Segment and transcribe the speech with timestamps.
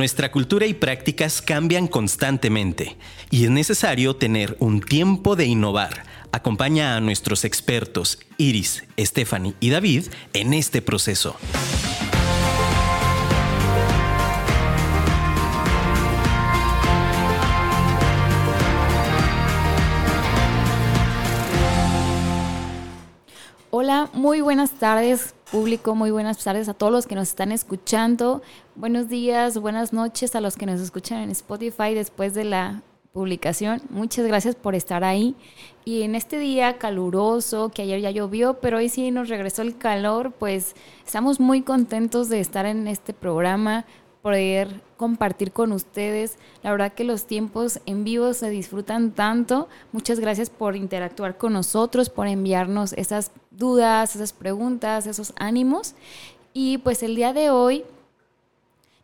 [0.00, 2.96] Nuestra cultura y prácticas cambian constantemente
[3.28, 6.04] y es necesario tener un tiempo de innovar.
[6.32, 11.36] Acompaña a nuestros expertos Iris, Stephanie y David en este proceso.
[23.68, 28.40] Hola, muy buenas tardes público, muy buenas tardes a todos los que nos están escuchando.
[28.76, 32.82] Buenos días, buenas noches a los que nos escuchan en Spotify después de la
[33.12, 33.82] publicación.
[33.90, 35.34] Muchas gracias por estar ahí.
[35.84, 39.76] Y en este día caluroso, que ayer ya llovió, pero hoy sí nos regresó el
[39.76, 43.86] calor, pues estamos muy contentos de estar en este programa,
[44.22, 46.38] poder compartir con ustedes.
[46.62, 49.68] La verdad que los tiempos en vivo se disfrutan tanto.
[49.92, 55.94] Muchas gracias por interactuar con nosotros, por enviarnos esas dudas, esas preguntas, esos ánimos.
[56.52, 57.84] Y pues el día de hoy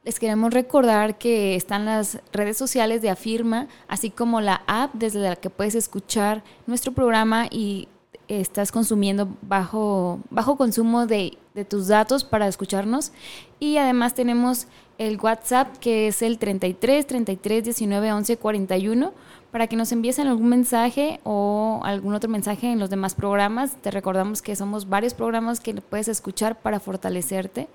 [0.05, 5.21] les queremos recordar que están las redes sociales de Afirma, así como la app desde
[5.21, 7.87] la que puedes escuchar nuestro programa y
[8.29, 13.13] estás consumiendo bajo, bajo consumo de, de tus datos para escucharnos.
[13.61, 14.67] Y además tenemos
[14.99, 19.13] el WhatsApp que es el 33 33 19 11 41
[19.51, 23.77] para que nos envíes algún mensaje o algún otro mensaje en los demás programas.
[23.77, 27.69] Te recordamos que somos varios programas que puedes escuchar para fortalecerte,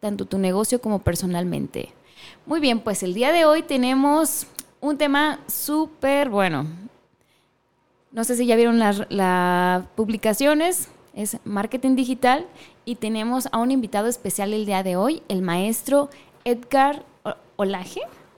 [0.00, 1.92] tanto tu negocio como personalmente.
[2.46, 4.46] Muy bien, pues el día de hoy tenemos
[4.80, 6.66] un tema súper bueno.
[8.12, 12.46] No sé si ya vieron las publicaciones, es marketing digital
[12.84, 16.10] y tenemos a un invitado especial el día de hoy, el maestro
[16.44, 17.04] Edgar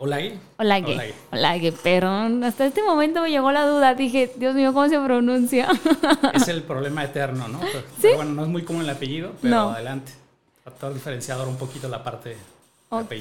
[0.03, 0.39] Olage.
[0.57, 0.95] Olage.
[0.95, 1.15] Olage.
[1.31, 2.09] Olage, pero
[2.43, 3.95] hasta este momento me llegó la duda.
[3.95, 5.69] Dije, Dios mío, ¿cómo se pronuncia?
[6.33, 7.61] Es el problema eterno, ¿no?
[8.01, 10.13] Pero, bueno, no es muy común el apellido, pero adelante.
[10.65, 12.39] Factor diferenciador un poquito la parte
[12.89, 13.13] Ok,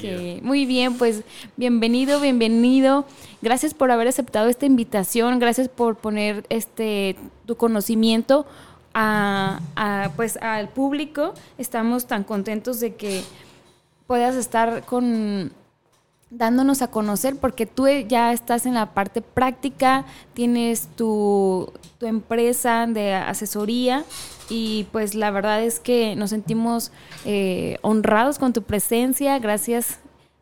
[0.42, 1.22] muy bien, pues
[1.56, 3.04] bienvenido, bienvenido.
[3.42, 7.14] Gracias por haber aceptado esta invitación, gracias por poner este
[7.46, 8.46] tu conocimiento
[8.94, 11.34] a, a, pues al público.
[11.58, 13.22] Estamos tan contentos de que
[14.06, 15.52] puedas estar con
[16.30, 22.86] dándonos a conocer porque tú ya estás en la parte práctica, tienes tu, tu empresa
[22.86, 24.04] de asesoría
[24.48, 26.92] y pues la verdad es que nos sentimos
[27.24, 29.38] eh, honrados con tu presencia.
[29.38, 29.98] Gracias,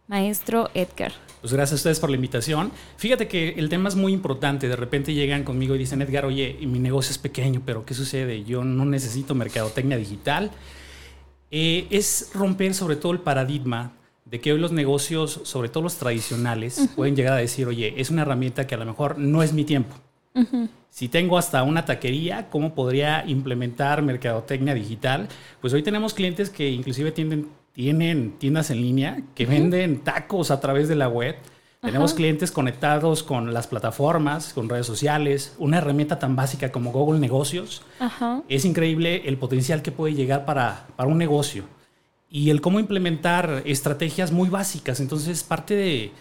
[0.06, 1.12] maestro Edgar.
[1.40, 2.72] Pues gracias a ustedes por la invitación.
[2.96, 4.68] Fíjate que el tema es muy importante.
[4.68, 8.44] De repente llegan conmigo y dicen, Edgar, oye, mi negocio es pequeño, pero ¿qué sucede?
[8.44, 10.50] Yo no necesito mercadotecnia digital.
[11.50, 13.92] Eh, es romper sobre todo el paradigma
[14.30, 18.10] de que hoy los negocios, sobre todo los tradicionales, pueden llegar a decir, oye, es
[18.10, 19.96] una herramienta que a lo mejor no es mi tiempo.
[20.90, 25.28] Si tengo hasta una taquería, ¿cómo podría implementar mercadotecnia digital?
[25.60, 30.60] Pues hoy tenemos clientes que inclusive tienen, tienen tiendas en línea, que venden tacos a
[30.60, 31.36] través de la web.
[31.80, 37.20] Tenemos clientes conectados con las plataformas, con redes sociales, una herramienta tan básica como Google
[37.20, 37.82] Negocios.
[38.48, 41.64] Es increíble el potencial que puede llegar para, para, un negocio
[42.30, 45.00] y el cómo implementar estrategias muy básicas.
[45.00, 46.12] Entonces, parte de,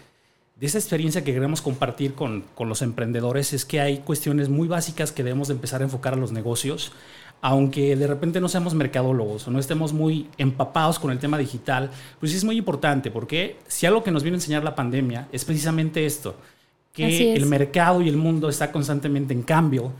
[0.56, 4.68] de esa experiencia que queremos compartir con, con, los emprendedores es que hay cuestiones muy
[4.68, 6.92] básicas que debemos de empezar a enfocar a los negocios
[7.40, 11.90] aunque de repente no seamos mercadólogos o no estemos muy empapados con el tema digital,
[12.18, 15.44] pues es muy importante, porque si algo que nos viene a enseñar la pandemia es
[15.44, 16.36] precisamente esto,
[16.92, 19.92] que el mercado y el mundo está constantemente en cambio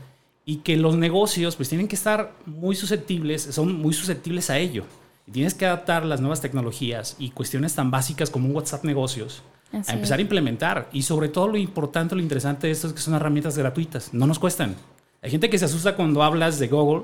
[0.43, 4.83] y que los negocios pues tienen que estar muy susceptibles, son muy susceptibles a ello.
[5.29, 9.43] Y tienes que adaptar las nuevas tecnologías y cuestiones tan básicas como un WhatsApp negocios
[9.71, 10.89] a empezar a implementar.
[10.91, 14.25] Y sobre todo lo importante, lo interesante de esto es que son herramientas gratuitas, no
[14.25, 14.75] nos cuestan.
[15.21, 17.03] Hay gente que se asusta cuando hablas de Google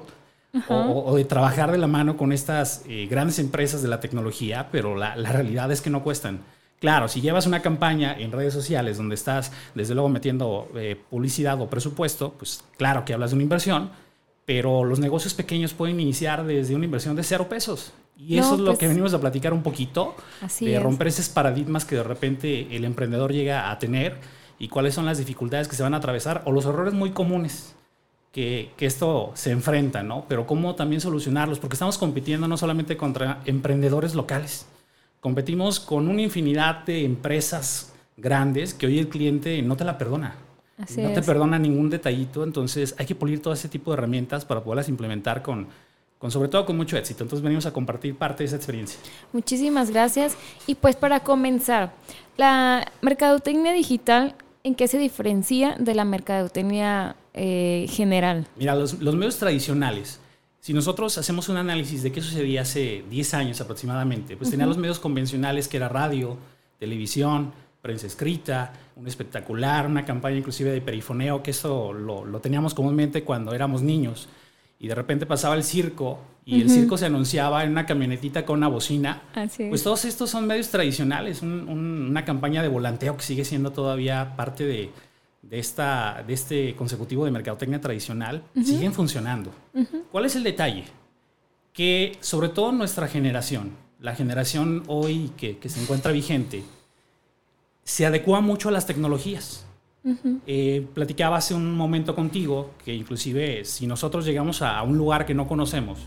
[0.70, 4.96] o, de trabajar de la mano con estas eh, grandes empresas de la tecnología, pero
[4.96, 6.40] la, realidad es que no cuestan.
[6.80, 11.62] Claro, si llevas una campaña en redes sociales donde estás, desde luego, metiendo eh, publicidad
[11.62, 13.92] o presupuesto, pues claro que hablas de una inversión,
[14.48, 17.94] pero los negocios pequeños pueden iniciar desde una inversión de cero pesos.
[18.18, 20.16] Y eso es lo que pues venimos a platicar un poquito,
[20.62, 24.18] de romper esos paradigmas que de repente el emprendedor llega a tener
[24.58, 27.76] y cuáles son las dificultades que se van a atravesar o los errores muy comunes
[28.36, 30.26] que, esto se enfrenta, ¿no?
[30.28, 34.68] Pero cómo también solucionarlos, porque estamos compitiendo no solamente contra emprendedores locales,
[35.22, 40.36] competimos con una infinidad de empresas grandes que hoy el cliente no te la perdona.
[40.78, 44.62] no te perdona ningún detallito, entonces hay que pulir todo ese tipo de herramientas para
[44.62, 45.68] poderlas implementar con,
[46.18, 47.24] con sobre todo con mucho éxito.
[47.24, 49.00] Entonces venimos a compartir parte de esa experiencia.
[49.34, 50.36] Muchísimas gracias.
[50.66, 51.94] Y pues para comenzar,
[52.38, 58.48] la mercadotecnia digital, ¿en qué se diferencia de la mercadotecnia eh, general?
[58.58, 60.20] Mira, los, medios tradicionales,
[60.60, 64.78] si nosotros hacemos un análisis de qué sucedía hace 10 años aproximadamente, pues tenía los
[64.78, 66.38] medios convencionales que era radio,
[66.80, 72.74] televisión, prensa escrita, un espectacular, una campaña inclusive de perifoneo, que eso lo, lo teníamos
[72.74, 74.28] comúnmente cuando éramos niños.
[74.80, 78.58] Y de repente pasaba el circo y el circo se anunciaba en una camionetita con
[78.60, 79.24] una bocina.
[79.70, 84.64] Pues todos estos son medios tradicionales, una campaña de volanteo que sigue siendo todavía parte
[84.66, 84.92] de,
[85.42, 89.52] de, esta, de este consecutivo de mercadotecnia tradicional, siguen funcionando.
[90.12, 90.84] ¿Cuál es el detalle?
[91.74, 96.64] Que sobre todo nuestra generación, la generación hoy que, que se encuentra vigente,
[97.84, 99.65] se adecua mucho a las tecnologías.
[100.46, 105.34] Eh, platicaba hace un momento contigo que inclusive si nosotros llegamos a, un lugar que
[105.34, 105.98] no conocemos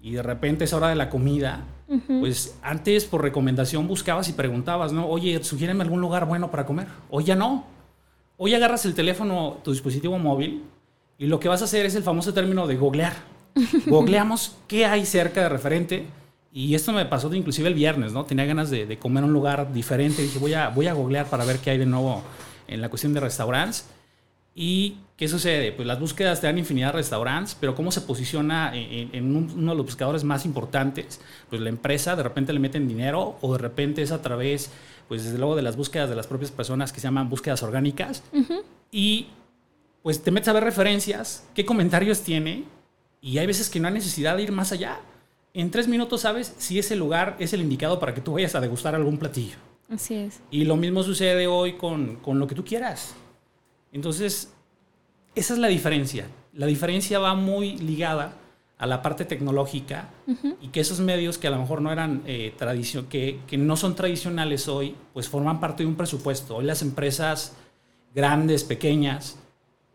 [0.00, 1.64] y de repente es hora de la comida,
[2.20, 5.06] pues antes por recomendación buscabas y preguntabas, ¿no?
[5.06, 6.86] Oye, sugiéreme algún lugar bueno para comer.
[7.10, 7.64] Hoy ya no.
[8.38, 10.62] Hoy agarras el teléfono, tu dispositivo móvil
[11.18, 13.14] y lo que vas a hacer es el famoso término de googlear.
[13.86, 16.06] Googleamos qué hay cerca de referente.
[16.52, 18.24] Y esto me pasó inclusive el viernes, ¿no?
[18.24, 20.22] Tenía ganas de, de comer en un lugar diferente.
[20.22, 22.22] Dije, voy a, voy a googlear para ver qué hay de nuevo
[22.68, 23.86] en la cuestión de restaurantes.
[24.58, 25.70] ¿Y qué sucede?
[25.72, 29.76] Pues las búsquedas te dan infinidad de restaurantes, pero cómo se posiciona en, uno de
[29.76, 31.20] los buscadores más importantes,
[31.50, 34.70] pues la empresa de repente le meten dinero o de repente es a través,
[35.08, 38.22] pues desde luego de las búsquedas de las propias personas que se llaman búsquedas orgánicas.
[38.90, 39.26] Y
[40.02, 42.64] pues te metes a ver referencias, qué comentarios tiene
[43.20, 45.00] y hay veces que no hay necesidad de ir más allá.
[45.52, 48.60] En tres minutos sabes si ese lugar es el indicado para que tú vayas a
[48.60, 49.56] degustar algún platillo.
[49.88, 50.40] Así es.
[50.50, 53.14] Y lo mismo sucede hoy con, con lo que tú quieras.
[53.92, 54.52] Entonces,
[55.34, 56.26] esa es la diferencia.
[56.52, 58.34] La diferencia va muy ligada
[58.78, 60.10] a la parte tecnológica
[60.60, 63.76] y que esos medios que a lo mejor no eran eh, tradición, que, que, no
[63.76, 66.56] son tradicionales hoy, pues forman parte de un presupuesto.
[66.56, 67.56] Hoy las empresas
[68.14, 69.38] grandes, pequeñas,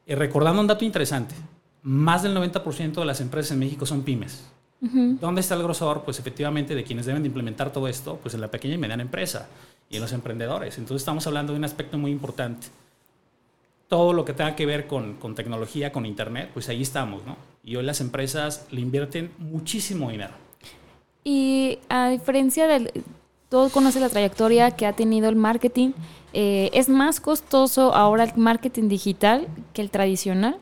[0.07, 1.35] eh, recordando un dato interesante,
[1.83, 4.47] más del 90% de las empresas en México son pymes.
[4.79, 6.01] ¿Dónde está el grosor?
[6.01, 9.03] Pues efectivamente de quienes deben de implementar todo esto, pues en la pequeña y mediana
[9.03, 9.47] empresa
[9.91, 10.77] y en los emprendedores.
[10.77, 12.67] Entonces estamos hablando de un aspecto muy importante.
[13.89, 17.35] Todo lo que tenga que ver con, con tecnología, con Internet, pues ahí estamos, ¿no?
[17.63, 20.33] Y hoy las empresas le invierten muchísimo dinero.
[21.23, 22.91] Y a diferencia del...
[23.49, 25.91] Todo conoce la trayectoria que ha tenido el marketing.
[26.31, 30.57] Eh, ¿Es más costoso ahora el marketing digital que el tradicional?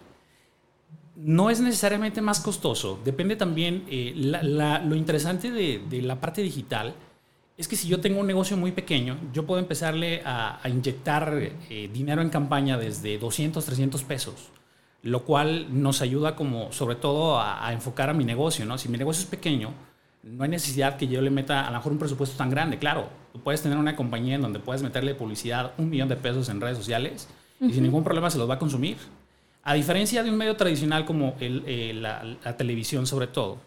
[1.16, 3.00] No es necesariamente más costoso.
[3.06, 6.96] Depende también, eh, lo interesante de, de, la parte digital
[7.60, 11.34] es que si yo tengo un negocio muy pequeño, yo puedo empezarle a, inyectar
[11.70, 14.50] eh, dinero en campaña desde 200, 300 pesos,
[15.04, 18.78] lo cual nos ayuda como sobre todo a, enfocar a mi negocio, ¿no?
[18.78, 19.74] Si mi negocio es pequeño,
[20.24, 22.80] no hay necesidad que yo le meta a lo mejor un presupuesto tan grande.
[22.80, 26.48] Claro, tú puedes tener una compañía en donde puedes meterle publicidad un millón de pesos
[26.48, 27.28] en redes sociales
[27.60, 28.96] y sin ningún problema se los va a consumir.
[29.64, 33.58] A diferencia de un medio tradicional como eh, la televisión sobre todo,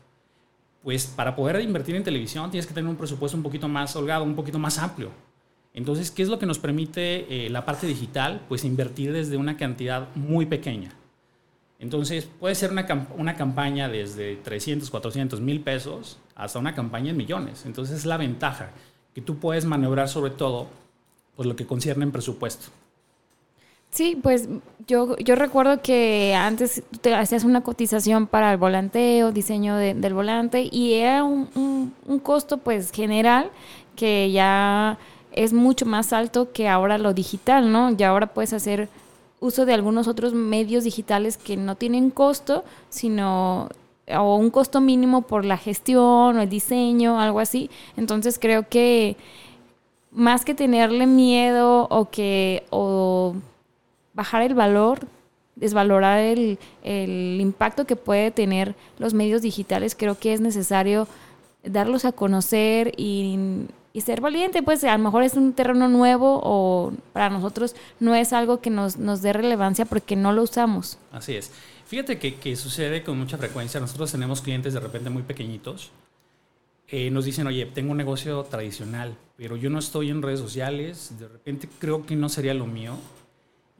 [0.83, 4.25] pues para poder invertir en televisión tienes que tener un presupuesto un poquito más holgado,
[4.25, 5.11] un poquito más amplio.
[5.75, 8.43] Entonces, ¿qué es lo que nos permite eh, la parte digital?
[8.49, 10.93] Pues invertir desde una cantidad muy pequeña.
[11.79, 12.87] Entonces, puede ser una,
[13.17, 17.65] una campaña desde 300, 400 mil pesos hasta una campaña en millones.
[17.65, 18.71] Entonces, es la ventaja
[19.15, 20.69] que tú puedes maniobrar sobre todo
[21.37, 22.69] pues, lo que concierne en presupuesto.
[23.93, 24.49] Sí, pues
[24.87, 30.67] yo, yo recuerdo que antes te hacías una cotización para el volanteo, diseño del volante,
[30.71, 33.51] y era un, un, costo pues general
[33.95, 34.99] que ya
[35.33, 37.91] es mucho más alto que ahora lo digital, ¿no?
[37.91, 38.89] Ya ahora puedes hacer
[39.41, 43.69] uso de algunos otros medios digitales que no tienen costo, sino
[44.09, 47.71] o un costo mínimo por la gestión o el diseño, algo así.
[47.99, 49.17] Entonces creo que
[50.13, 53.35] más que tenerle miedo o que o
[54.15, 55.07] bajar el valor,
[55.57, 61.07] desvalorar el, el impacto que puede tener los medios digitales, creo que es necesario
[61.65, 63.67] darlos a conocer y,
[64.01, 68.33] ser valiente, pues a lo mejor es un terreno nuevo o para nosotros no es
[68.33, 70.99] algo que nos, nos dé relevancia porque no lo usamos.
[71.13, 71.51] Así es.
[71.87, 73.79] Fíjate que, que sucede con mucha frecuencia.
[73.81, 75.91] Nosotros tenemos clientes de repente muy pequeñitos.
[76.89, 81.13] Eh, nos dicen, oye, tengo un negocio tradicional, pero yo no estoy en redes sociales,
[81.19, 82.97] de repente creo que no sería lo mío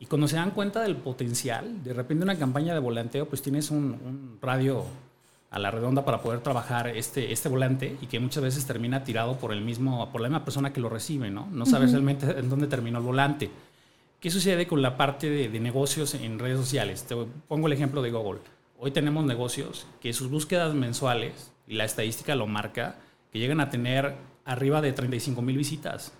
[0.03, 3.71] y cuando se dan cuenta del potencial, de repente una campaña de volanteo, pues tienes
[3.71, 4.85] un, radio
[5.49, 9.39] a la redonda para poder trabajar este, este volante y que muchas veces termina tirado
[9.39, 11.47] por, el mismo, por la misma persona que lo recibe, ¿no?
[11.53, 13.49] No sabes realmente en dónde terminó el volante.
[14.19, 17.05] ¿Qué sucede con la parte de, de, negocios en redes sociales?
[17.05, 17.15] Te
[17.47, 18.41] pongo el ejemplo de Google.
[18.81, 22.97] Hoy tenemos negocios que sus búsquedas mensuales, y la estadística lo marca,
[23.33, 26.13] que llegan a tener arriba de 35 mil visitas.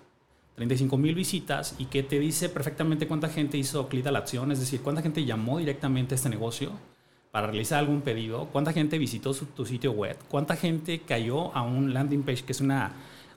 [0.55, 4.51] 35 mil visitas y que te dice perfectamente cuánta gente hizo clic a la acción,
[4.51, 6.71] es decir, cuánta gente llamó directamente a este negocio
[7.31, 11.93] para realizar algún pedido, cuánta gente visitó tu sitio web, cuánta gente cayó a un
[11.93, 12.93] landing page que es una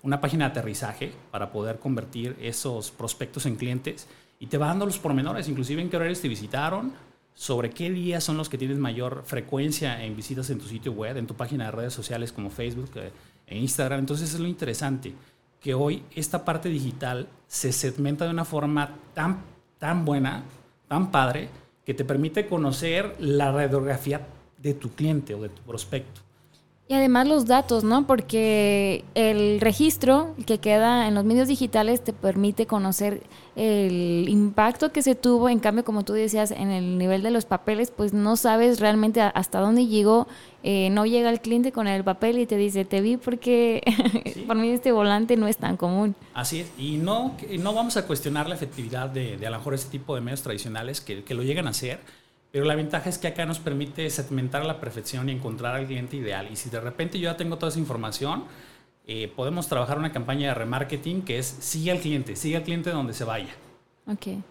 [0.07, 4.07] una página de aterrizaje para poder convertir esos prospectos en clientes
[4.39, 6.93] y te va dando los pormenores, inclusive en qué horarios te visitaron,
[7.35, 11.17] sobre qué días son los que tienes mayor frecuencia en visitas en tu sitio web,
[11.17, 13.11] en tu página de redes sociales como Facebook eh,
[13.49, 13.99] e Instagram.
[13.99, 15.13] Entonces es lo interesante,
[15.67, 19.43] que hoy esta parte digital se segmenta de una forma tan,
[19.81, 20.45] tan buena,
[20.87, 21.49] tan padre,
[21.85, 24.25] que te permite conocer la radiografía
[24.59, 26.21] de tu cliente o de tu prospecto.
[26.89, 28.07] Y además los datos, ¿no?
[28.07, 33.25] Porque el registro que queda en los medios digitales te permite conocer
[33.57, 35.49] el impacto que se tuvo.
[35.49, 39.21] En cambio, como tú decías, en el nivel de los papeles, pues no sabes realmente
[39.21, 40.29] hasta dónde llegó.
[40.63, 43.83] Eh, no llega el cliente con el papel y te dice, te vi porque
[44.47, 46.15] por mí este volante no es tan común.
[46.35, 46.71] Así es.
[46.79, 50.15] Y no, no vamos a cuestionar la efectividad de, de a lo mejor ese tipo
[50.15, 51.99] de medios tradicionales que, que lo llegan a hacer
[52.57, 55.85] pero la ventaja es que acá nos permite segmentar a la perfección y encontrar al
[55.85, 56.49] cliente ideal.
[56.51, 58.45] Y si de repente yo ya tengo toda esa información,
[59.07, 62.89] eh, podemos trabajar una campaña de remarketing que es sigue al cliente, sigue al cliente
[62.89, 63.55] donde se vaya.
[64.07, 64.43] Ok.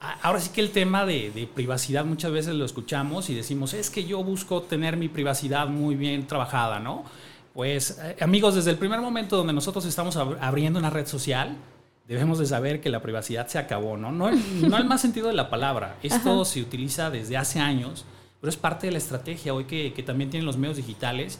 [0.00, 4.02] Ahora sí que el tema de, privacidad muchas veces lo escuchamos y decimos, es que
[4.02, 7.04] yo busco tener mi privacidad muy bien trabajada, ¿no?
[7.54, 11.56] Pues eh, amigos, desde el primer momento donde nosotros estamos abriendo una red social,
[12.12, 14.12] debemos de saber que la privacidad se acabó, ¿no?
[14.12, 15.96] No, no el más sentido de la palabra.
[16.02, 18.04] Esto se utiliza desde hace años,
[18.40, 21.38] pero es parte de la estrategia hoy que, que, también tienen los medios digitales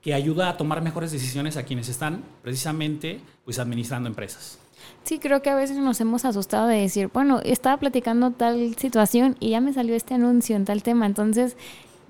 [0.00, 4.58] que ayuda a tomar mejores decisiones a quienes están precisamente pues administrando empresas.
[5.04, 9.36] Sí, creo que a veces nos hemos asustado de decir, bueno, estaba platicando tal situación
[9.40, 11.56] y ya me salió este anuncio en tal tema, entonces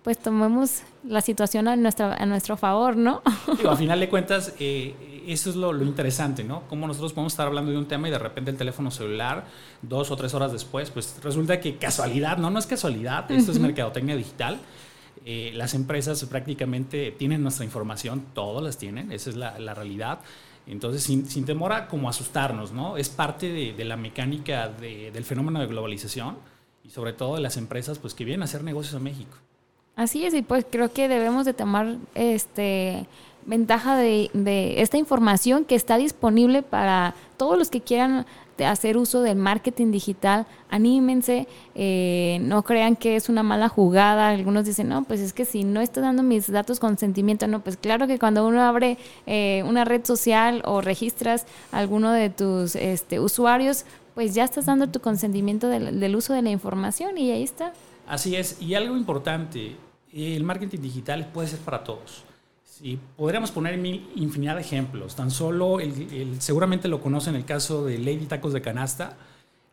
[0.02, 3.22] pues tomemos la situación a, nuestra, a nuestro favor, ¿no?
[3.56, 4.94] Digo, a final de cuentas, eh,
[5.32, 6.62] eso es lo, lo, interesante, ¿no?
[6.68, 9.46] Cómo nosotros podemos estar hablando de un tema y de repente el teléfono celular,
[9.82, 12.50] dos o tres horas después, pues resulta que casualidad, ¿no?
[12.50, 14.58] No es casualidad, esto es mercadotecnia digital.
[15.24, 20.20] Eh, las empresas prácticamente tienen nuestra información, todas las tienen, esa es la, la realidad.
[20.66, 22.96] Entonces, sin, sin, temor a como asustarnos, ¿no?
[22.96, 26.36] Es parte de, de la mecánica de, del fenómeno de globalización
[26.84, 29.36] y sobre todo de las empresas pues, que vienen a hacer negocios a México.
[29.96, 33.06] Así es, y pues creo que debemos de tomar este
[33.46, 38.26] ventaja de, de, esta información que está disponible para todos los que quieran
[38.64, 44.64] hacer uso del marketing digital, anímense, eh, no crean que es una mala jugada, algunos
[44.64, 47.76] dicen, no, pues es que si no estoy dando mis datos con sentimiento, no, pues
[47.76, 53.20] claro que cuando uno abre eh, una red social o registras alguno de tus este,
[53.20, 53.84] usuarios,
[54.14, 57.74] pues ya estás dando tu consentimiento del uso de la información y ahí está.
[58.08, 59.76] Así es, y algo importante,
[60.14, 62.25] el marketing digital puede ser para todos.
[62.78, 65.16] Sí, podríamos poner mil, infinidad de ejemplos.
[65.16, 69.16] Tan solo, el, seguramente lo conocen el caso de Lady Tacos de Canasta.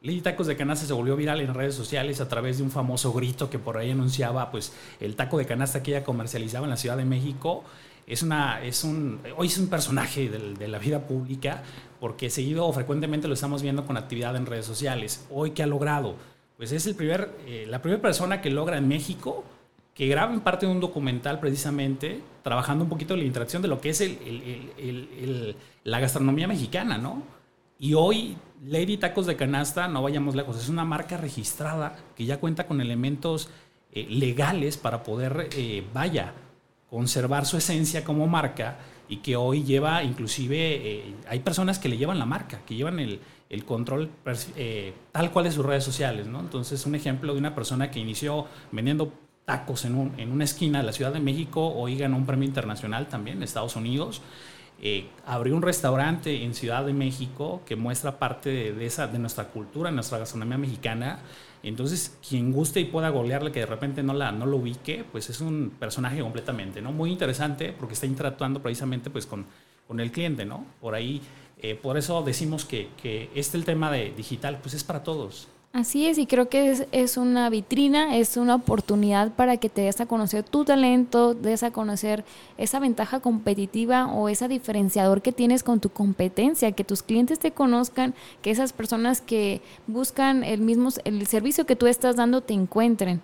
[0.02, 3.12] Lady Tacos de Canasta se volvió viral en redes sociales a través de un famoso
[3.12, 6.78] grito que por ahí anunciaba pues, el taco de canasta que ella comercializaba en la
[6.78, 7.66] Ciudad de México.
[8.08, 11.62] Es una, es un, hoy es un personaje de, la vida pública
[12.00, 15.26] porque seguido o frecuentemente lo estamos viendo con actividad en redes sociales.
[15.30, 16.16] Hoy, ¿qué ha logrado?
[16.56, 19.44] Pues es el primer, eh, la primera persona que logra en México
[19.94, 23.80] que graba en parte de un documental precisamente trabajando un poquito la interacción de lo
[23.80, 24.04] que es
[25.84, 27.24] la gastronomía mexicana, ¿no?
[27.80, 32.40] Y hoy Lady Tacos de Canasta, no vayamos lejos, es una marca registrada que ya
[32.40, 33.50] cuenta con elementos
[33.92, 36.34] eh, legales para poder, eh, vaya,
[36.90, 38.78] conservar su esencia como marca
[39.10, 43.00] y que hoy lleva, inclusive, eh, hay personas que le llevan la marca, que llevan
[43.00, 43.20] el,
[43.50, 44.10] el control
[45.12, 46.40] tal cual de sus redes sociales, ¿no?
[46.40, 49.14] Entonces, un ejemplo de una persona que inició vendiendo
[49.46, 52.48] tacos en, un, en, una esquina de la Ciudad de México, hoy ganó un premio
[52.48, 54.22] internacional también en Estados Unidos.
[54.82, 59.20] Eh, abrió un restaurante en Ciudad de México que muestra parte de, de, esa, de
[59.20, 61.20] nuestra cultura, nuestra gastronomía mexicana.
[61.62, 65.30] Entonces, quien guste y pueda golearle que de repente no, la, no lo ubique, pues
[65.30, 66.92] es un personaje completamente, ¿no?
[66.92, 69.46] Muy interesante porque está interactuando precisamente pues con,
[69.88, 70.66] con el cliente, ¿no?
[70.82, 71.22] Por ahí,
[71.62, 75.48] eh, por eso decimos que, que este el tema de digital, pues es para todos.
[75.74, 80.00] Así es, y creo que es, una vitrina, es una oportunidad para que te des
[80.02, 82.24] a conocer tu talento, des a conocer
[82.60, 87.54] esa ventaja competitiva o ese diferenciador que tienes con tu competencia, que tus clientes te
[87.54, 88.14] conozcan,
[88.44, 93.24] que esas personas que buscan el mismo el servicio que tú estás dando te encuentren.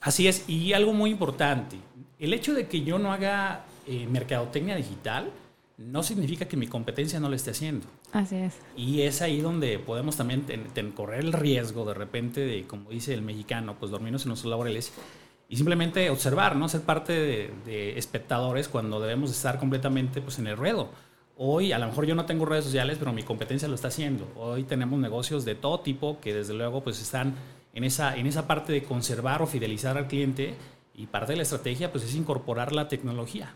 [0.00, 1.76] Así es, y algo muy importante,
[2.18, 5.30] el hecho de que yo no haga eh, mercadotecnia digital,
[5.78, 7.86] no significa que mi competencia no lo esté haciendo.
[8.12, 8.58] Así es.
[8.76, 10.44] Y es ahí donde podemos también
[10.94, 14.92] correr el riesgo de repente de, como dice el mexicano, pues dormirnos en nuestros laureles
[15.48, 16.68] y simplemente observar, ¿no?
[16.68, 20.90] Ser parte de, de, espectadores cuando debemos estar completamente pues, en el ruedo.
[21.36, 24.28] Hoy a lo mejor yo no tengo redes sociales, pero mi competencia lo está haciendo.
[24.36, 27.34] Hoy tenemos negocios de todo tipo que desde luego pues están
[27.72, 30.54] en esa, en esa parte de conservar o fidelizar al cliente
[30.92, 33.54] y parte de la estrategia pues es incorporar la tecnología.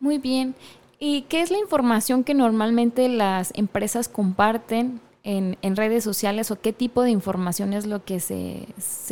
[0.00, 0.56] Muy bien.
[1.00, 6.72] ¿Y qué es la información que normalmente las empresas comparten en, redes sociales o qué
[6.72, 8.66] tipo de información es lo que se,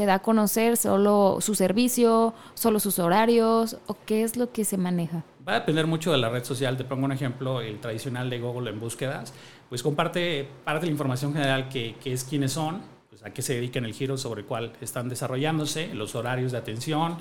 [0.04, 0.76] da a conocer?
[0.76, 5.22] ¿Solo su servicio, solo sus horarios o qué es lo que se maneja?
[5.46, 6.76] Va a depender mucho de la red social.
[6.76, 9.32] Te pongo un ejemplo, el tradicional de Google en búsquedas.
[9.68, 13.42] Pues comparte parte de la información general que, que es quiénes son, pues a qué
[13.42, 17.18] se dedican el giro sobre el cual están desarrollándose, los horarios de atención,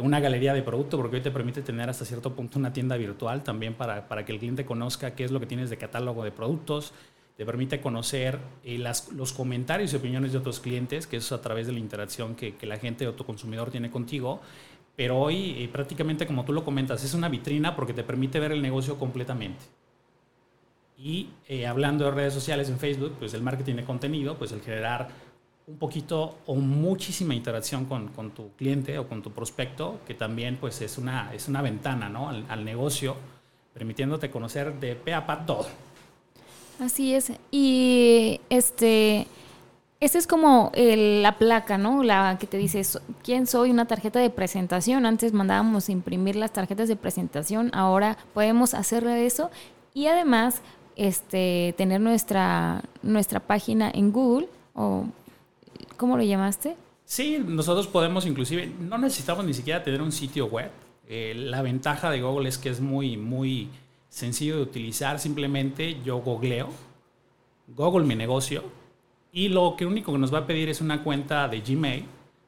[0.00, 3.42] una galería de producto, porque hoy te permite tener hasta cierto punto una tienda virtual
[3.42, 6.32] también para, para que el cliente conozca qué es lo que tienes de catálogo de
[6.32, 6.92] productos,
[7.36, 11.42] te permite conocer eh, los comentarios y opiniones de otros clientes, que eso es a
[11.42, 14.40] través de la interacción que, que la gente o tu consumidor tiene contigo.
[14.94, 18.52] Pero hoy eh, prácticamente como tú lo comentas, es una vitrina porque te permite ver
[18.52, 19.64] el negocio completamente.
[20.96, 21.28] Y
[21.66, 25.08] hablando de redes sociales en Facebook, pues el marketing de contenido, pues el generar
[25.66, 30.80] un poquito o muchísima interacción con, tu cliente o con tu prospecto, que también pues
[30.82, 32.28] es una, es una ventana ¿no?
[32.28, 33.16] al, negocio,
[33.72, 35.66] permitiéndote conocer de pe a pa todo.
[36.80, 37.32] Así es.
[37.50, 39.26] Y este,
[40.00, 42.02] es como la placa, ¿no?
[42.02, 42.82] La que te dice
[43.22, 45.06] quién soy, una tarjeta de presentación.
[45.06, 49.50] Antes mandábamos imprimir las tarjetas de presentación, ahora podemos hacer eso
[49.94, 50.60] y además
[50.96, 55.06] este, tener nuestra, nuestra página en Google o
[55.96, 56.76] ¿Cómo lo llamaste?
[57.04, 60.70] Sí, nosotros podemos inclusive, no necesitamos ni siquiera tener un sitio web.
[61.06, 63.68] Eh, la ventaja de Google es que es muy, muy
[64.08, 65.18] sencillo de utilizar.
[65.18, 66.70] Simplemente yo googleo,
[67.68, 68.64] Google mi negocio,
[69.32, 72.04] y lo que único que nos va a pedir es una cuenta de Gmail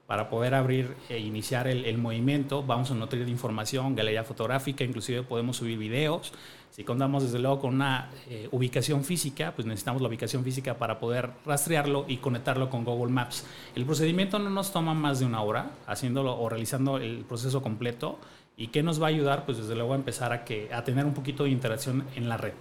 [0.06, 2.62] para poder abrir e iniciar el, el movimiento.
[2.62, 6.32] Vamos a nutrir de información, galería fotográfica, inclusive podemos subir videos.
[6.76, 10.98] Si contamos desde luego con una eh, ubicación física, pues necesitamos la ubicación física para
[10.98, 13.46] poder rastrearlo y conectarlo con Google Maps.
[13.74, 18.18] El procedimiento no nos toma más de una hora haciéndolo o realizando el proceso completo.
[18.58, 19.46] ¿Y qué nos va a ayudar?
[19.46, 22.36] Pues desde luego a empezar a, que, a tener un poquito de interacción en la
[22.36, 22.52] red.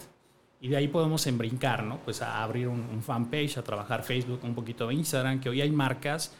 [0.61, 1.99] Y de ahí podemos embrincar, ¿no?
[1.99, 5.71] Pues a abrir un, fanpage, a trabajar Facebook, un poquito de Instagram, que hoy hay
[5.71, 6.33] marcas.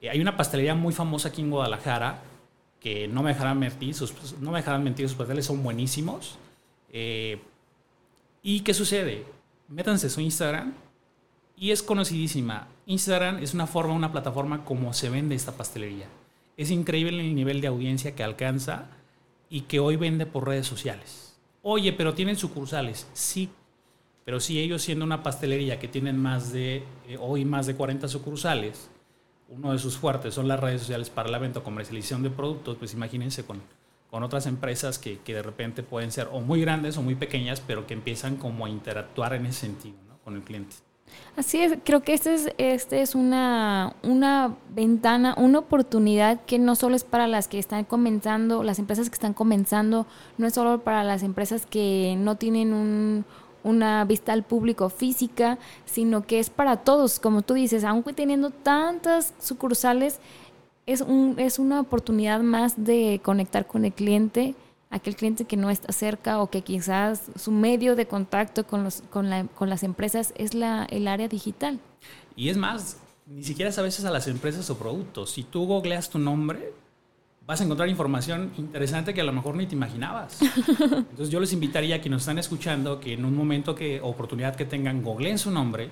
[0.00, 2.22] Eh, hay una pastelería muy famosa aquí en Guadalajara
[2.80, 6.38] que no me dejarán mentir, sus, no me dejarán mentir, sus pasteles son buenísimos
[6.90, 7.38] eh,
[8.42, 9.24] ¿Y qué sucede?
[9.68, 10.72] Métanse su Instagram
[11.56, 12.68] y es conocidísima.
[12.86, 16.06] Instagram es una forma, una plataforma como se vende esta pastelería.
[16.56, 18.86] Es increíble el nivel de audiencia que alcanza
[19.50, 21.36] y que hoy vende por redes sociales.
[21.62, 23.06] Oye, pero tienen sucursales.
[23.12, 23.50] Sí,
[24.24, 28.08] pero si ellos siendo una pastelería que tienen más de, eh, hoy más de 40
[28.08, 28.88] sucursales,
[29.48, 32.76] uno de sus fuertes son las redes sociales para la venta o comercialización de productos,
[32.76, 33.60] pues imagínense con
[34.10, 37.62] con otras empresas que, que, de repente pueden ser o muy grandes o muy pequeñas,
[37.64, 40.76] pero que empiezan como a interactuar en ese sentido con el cliente.
[41.36, 46.74] Así es, creo que este es, este es una, una ventana, una oportunidad que no
[46.74, 50.06] solo es para las que están comenzando, las empresas que están comenzando,
[50.36, 53.24] no es solo para las empresas que no tienen un,
[53.62, 58.50] una vista al público física, sino que es para todos, como tú dices, aunque teniendo
[58.50, 60.20] tantas sucursales,
[60.86, 64.54] es, un, es una oportunidad más de conectar con el cliente,
[64.90, 69.02] aquel cliente que no está cerca o que quizás su medio de contacto con, los,
[69.10, 71.78] con, la, con las empresas es la, el área digital.
[72.36, 75.30] Y es más, ni siquiera sabes a las empresas o productos.
[75.32, 76.72] Si tú googleas tu nombre,
[77.48, 80.38] vas a encontrar información interesante que a lo mejor ni te imaginabas.
[80.68, 84.54] Entonces yo les invitaría a quienes nos están escuchando que en un momento que oportunidad
[84.54, 85.88] que tengan, googleen su nombre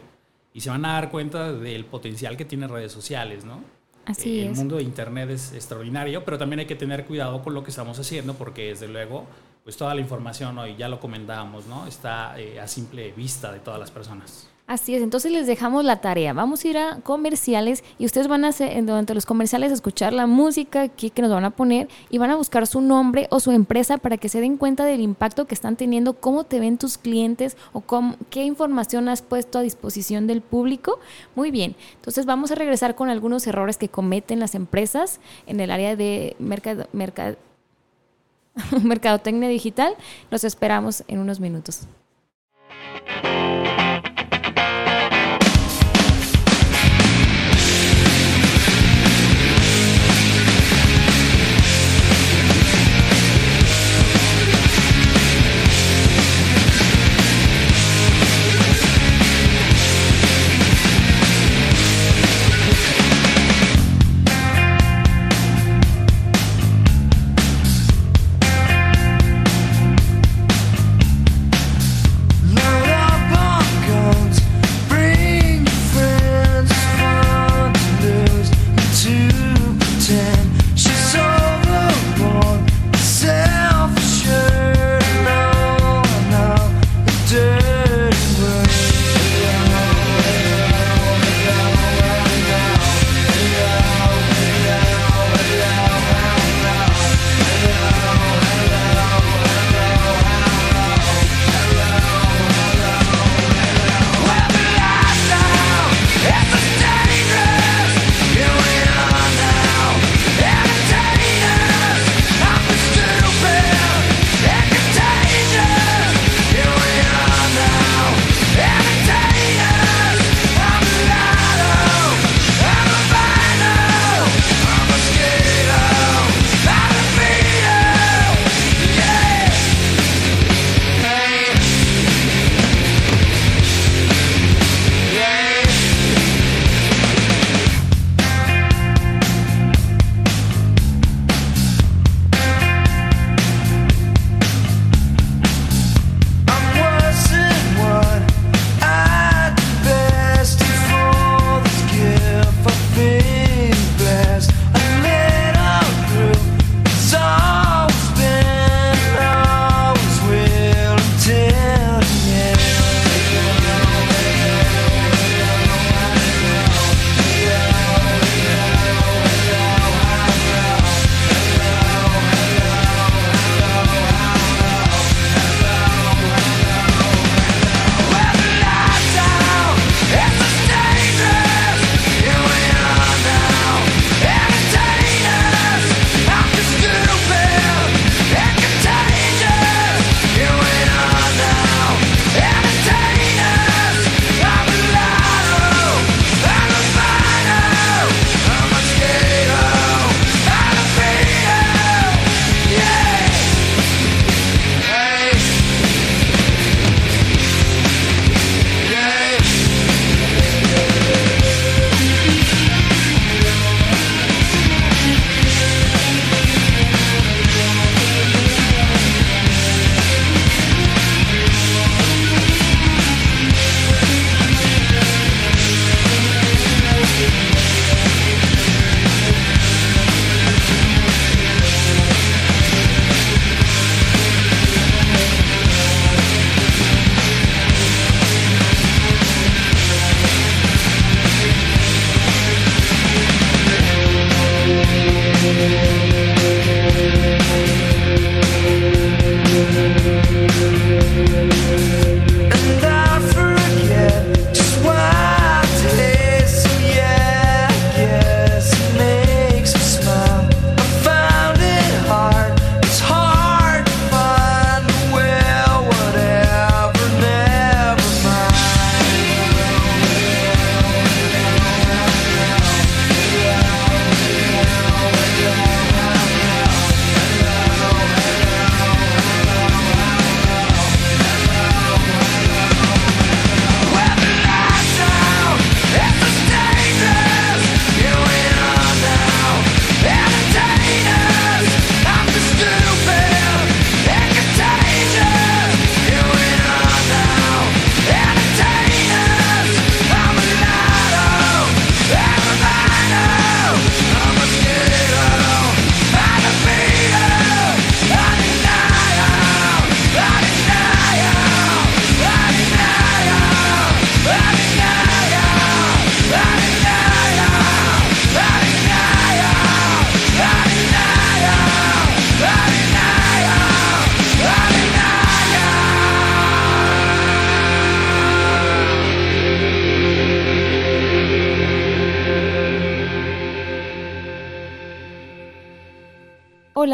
[0.53, 3.65] y se van a dar cuenta del potencial que tiene redes sociales, ¿no?
[4.05, 7.65] Así el mundo de Internet es extraordinario, pero también hay que tener cuidado con lo
[7.65, 9.25] que estamos haciendo porque desde luego,
[9.65, 11.87] pues toda la información hoy, ya lo comentábamos, ¿no?
[11.87, 14.51] Está eh, a simple vista de todas las personas.
[14.67, 16.33] Así es, entonces les dejamos la tarea.
[16.33, 20.27] Vamos a ir a comerciales y ustedes van a hacer, durante los comerciales escuchar la
[20.27, 23.53] música aquí que nos van a poner y van a buscar su nombre o su
[23.53, 26.99] empresa para que se den cuenta del impacto que están teniendo, cómo te ven tus
[26.99, 30.99] clientes o cómo, qué información has puesto a disposición del público.
[31.37, 35.71] Muy bien, entonces vamos a regresar con algunos errores que cometen las empresas en el
[35.71, 36.89] área de mercado,
[38.83, 39.95] mercadotecnia digital.
[40.33, 41.87] Los esperamos en unos minutos.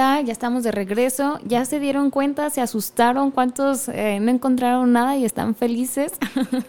[0.02, 1.38] Ya estamos de regreso.
[1.44, 2.50] ¿Ya se dieron cuenta?
[2.50, 3.30] ¿Se asustaron?
[3.30, 6.12] ¿Cuántos eh, no encontraron nada y están felices?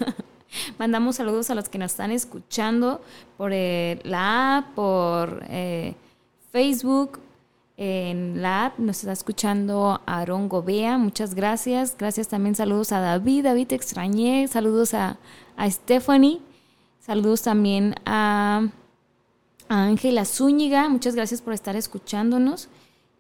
[0.78, 3.02] Mandamos saludos a los que nos están escuchando
[3.38, 5.96] por eh, la app, por eh,
[6.52, 7.19] Facebook.
[7.76, 11.96] En la app nos está escuchando Aarón Gobea, muchas gracias.
[11.98, 15.17] Gracias también, saludos a David, David te extrañé, saludos a,
[15.58, 16.39] a Stephanie,
[17.00, 18.67] saludos también a
[19.69, 22.69] Ángela Zúñiga, muchas gracias por estar escuchándonos.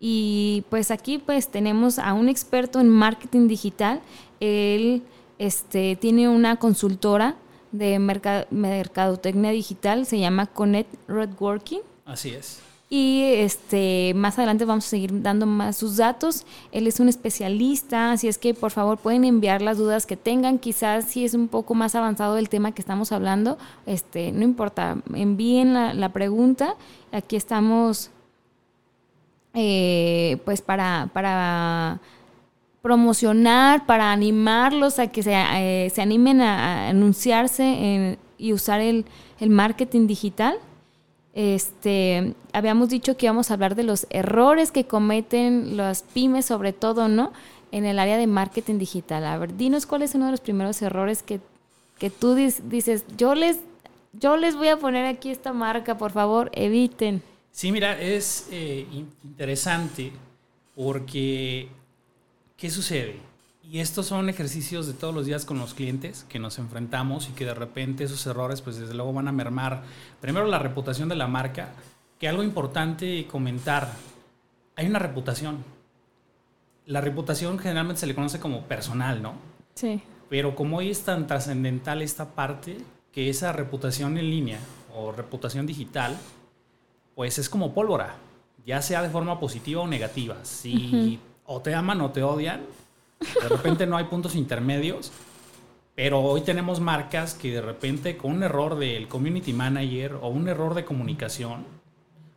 [0.05, 4.01] Y pues aquí pues tenemos a un experto en marketing digital.
[4.41, 5.01] Él
[5.39, 7.37] este, tiene una consultora
[7.71, 11.79] de mercadotecnia digital, se llama Connect Redworking.
[12.03, 12.59] Así es.
[12.89, 16.45] Y este, más adelante vamos a seguir dando más sus datos.
[16.73, 20.59] Él es un especialista, así es que por favor pueden enviar las dudas que tengan.
[20.59, 24.97] Quizás si es un poco más avanzado el tema que estamos hablando, este, no importa,
[25.13, 26.75] envíen la, la pregunta.
[27.13, 28.11] Aquí estamos
[29.53, 31.99] eh, pues para, para
[32.81, 39.05] promocionar, para animarlos a que se, eh, se animen a, anunciarse y usar el,
[39.39, 40.57] marketing digital.
[41.33, 46.73] Este, habíamos dicho que íbamos a hablar de los errores que cometen las pymes, sobre
[46.73, 47.31] todo, ¿no?
[47.71, 49.25] En el área de marketing digital.
[49.25, 51.39] A ver, dinos cuál es uno de los primeros errores que,
[51.99, 53.59] que tú dices, yo les,
[54.13, 57.21] yo les voy a poner aquí esta marca, por favor, eviten.
[57.53, 58.85] Sí, mira, es eh,
[59.23, 60.11] interesante
[60.75, 61.69] porque
[62.63, 63.19] ¿Qué sucede?
[63.61, 67.33] Y estos son ejercicios de todos los días con los clientes que nos enfrentamos y
[67.33, 69.83] que de repente esos errores pues desde luego van a mermar
[70.21, 71.73] primero la reputación de la marca,
[72.17, 73.91] que algo importante comentar,
[74.77, 75.57] hay una reputación.
[76.85, 79.33] La reputación generalmente se le conoce como personal, ¿no?
[79.75, 80.01] Sí.
[80.29, 82.77] Pero como hoy es tan trascendental esta parte,
[83.11, 84.59] que esa reputación en línea
[84.95, 86.17] o reputación digital,
[87.15, 88.15] pues es como pólvora,
[88.65, 90.37] ya sea de forma positiva o negativa.
[90.43, 92.61] Si o te aman o te odian.
[93.19, 95.11] De repente no hay puntos intermedios.
[95.95, 100.47] Pero hoy tenemos marcas que de repente con un error del community manager o un
[100.47, 101.65] error de comunicación,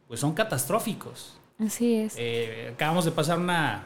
[0.08, 1.38] pues son catastróficos.
[1.58, 2.14] Así es.
[2.18, 3.84] Eh, acabamos de pasar una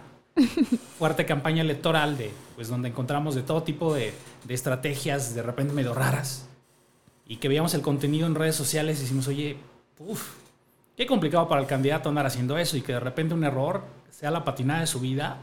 [0.98, 4.12] fuerte campaña electoral de, pues, donde encontramos de todo tipo de,
[4.44, 6.48] de, estrategias de repente medio raras
[7.26, 9.56] y que veíamos el contenido en redes sociales y decimos, oye,
[10.00, 10.34] uff,
[11.00, 14.30] qué complicado para el candidato andar haciendo eso y que de repente un error sea
[14.30, 15.38] la patinada de su vida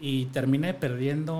[0.00, 1.34] y termine perdiendo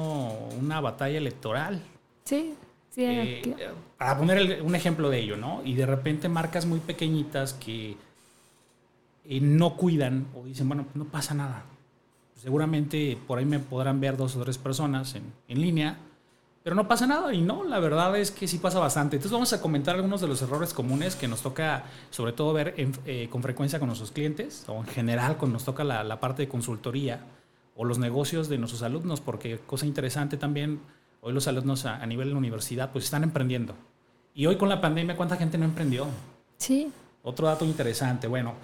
[0.61, 1.81] una batalla electoral.
[2.25, 2.53] Sí,
[2.91, 3.03] sí.
[3.03, 3.57] Eh,
[3.97, 5.63] para poner un ejemplo de ello, ¿no?
[5.65, 7.97] Y de repente marcas muy pequeñitas que
[9.25, 11.65] eh, no cuidan o dicen, bueno, no pasa nada.
[12.35, 15.97] Seguramente por ahí me podrán ver dos o tres personas en, en línea
[16.67, 19.15] pero no pasa nada y no, la verdad es que sí pasa bastante.
[19.15, 22.75] Entonces vamos a comentar algunos de los errores comunes que nos toca sobre todo ver
[22.77, 26.49] eh, con frecuencia con nuestros clientes o en general cuando nos toca la, parte de
[26.49, 27.21] consultoría
[27.77, 30.81] o los negocios de nuestros alumnos, porque cosa interesante también,
[31.21, 33.77] hoy los alumnos a, nivel de la universidad pues están emprendiendo.
[34.35, 36.09] Y hoy con la pandemia, ¿cuánta gente no emprendió?
[36.57, 36.91] Sí.
[37.23, 38.55] Otro dato interesante, bueno,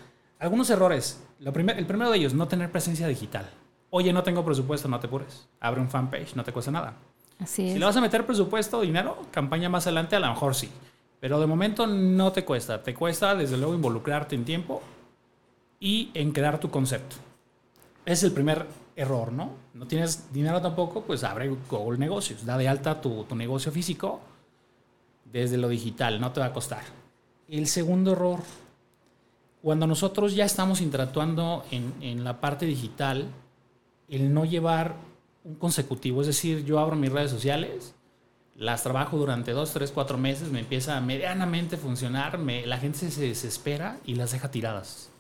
[0.41, 1.23] algunos errores.
[1.39, 3.49] Lo primer, el primero de ellos, no tener presencia digital.
[3.91, 5.47] Oye, no tengo presupuesto, no te apures.
[5.61, 6.97] Abre un fanpage, no te cuesta nada.
[7.47, 10.71] Si le vas a meter presupuesto, dinero, campaña más adelante, a lo mejor sí.
[11.21, 12.83] Pero de momento no te cuesta.
[12.83, 14.83] Te cuesta, desde luego, involucrarte en tiempo
[15.79, 17.17] y en crear tu concepto.
[18.05, 19.51] Es el primer error, ¿no?
[19.75, 22.45] No tienes dinero tampoco, pues abre Google Negocios.
[22.45, 24.21] Da de alta tu, negocio físico
[25.25, 26.83] desde lo digital, no te va a costar.
[27.49, 28.41] El segundo error,
[29.63, 33.29] cuando nosotros ya estamos interactuando en, en la parte digital,
[34.09, 34.97] el no llevar
[35.45, 36.21] un consecutivo.
[36.21, 37.95] Es decir, yo abro mis redes sociales,
[38.57, 43.11] las trabajo durante dos, tres, cuatro meses, me empieza a medianamente funcionar, me, la gente
[43.11, 45.11] se desespera y las deja tiradas.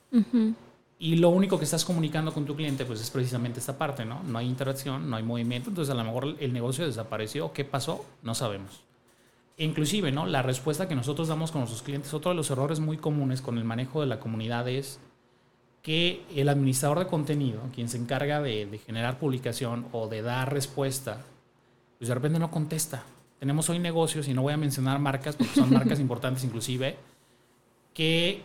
[0.98, 4.22] Y lo único que estás comunicando con tu cliente, pues es precisamente esta parte, ¿no?
[4.22, 7.52] No hay interacción, no hay movimiento, entonces a lo mejor el negocio desapareció.
[7.52, 8.04] ¿Qué pasó?
[8.22, 8.84] No sabemos.
[9.56, 10.26] Inclusive, ¿no?
[10.26, 13.58] La respuesta que nosotros damos con nuestros clientes, otro de los errores muy comunes con
[13.58, 15.00] el manejo de la comunidad es
[15.82, 21.20] que el administrador de contenido, quien se encarga de, generar publicación o de dar respuesta,
[21.98, 23.02] pues de repente no contesta.
[23.40, 26.96] Tenemos hoy negocios, y no voy a mencionar marcas, porque son marcas importantes inclusive,
[27.92, 28.42] que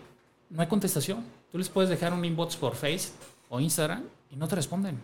[0.49, 1.23] no hay contestación.
[1.51, 3.11] Tú les puedes dejar un inbox por Face
[3.49, 4.99] o Instagram y no te responden.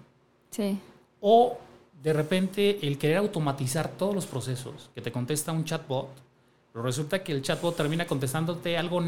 [0.49, 0.79] Sí.
[1.21, 1.57] O
[2.01, 6.09] de repente el querer automatizar todos los procesos, que te contesta un chatbot,
[6.73, 9.01] pero resulta que el chatbot termina contestándote algo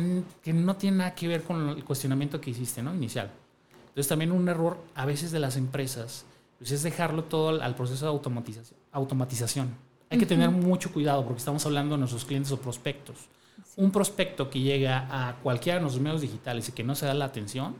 [0.43, 2.93] que no tiene nada que ver con el cuestionamiento que hiciste, ¿no?
[2.93, 3.31] Inicial.
[3.87, 6.25] Entonces también un error a veces de las empresas
[6.59, 8.79] pues es dejarlo todo al, proceso de automatización.
[8.91, 9.75] automatización.
[10.11, 13.15] Hay que tener mucho cuidado porque estamos hablando de nuestros clientes o prospectos.
[13.75, 17.15] Un prospecto que llega a cualquiera de nuestros medios digitales y que no se da
[17.15, 17.75] la atención,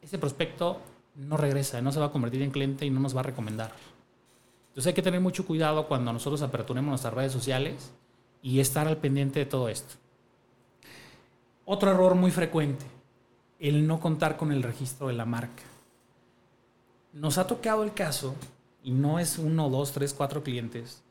[0.00, 0.80] ese prospecto
[1.14, 3.72] no regresa, no se va a convertir en cliente y no nos va a recomendar.
[4.68, 7.92] Entonces hay que tener mucho cuidado cuando nosotros aperturemos nuestras redes sociales
[8.42, 9.94] y estar al pendiente de todo esto.
[11.64, 12.86] Otro error muy frecuente,
[13.58, 15.62] el no contar con el registro de la marca.
[17.12, 18.34] Nos ha tocado el caso,
[18.82, 21.02] y no es uno, dos, tres, cuatro clientes,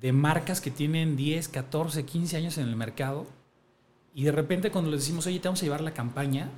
[0.00, 3.26] de marcas que tienen 10, 14, 15 años en el mercado
[4.14, 6.50] y de repente cuando les decimos, oye, te vamos a llevar la campaña,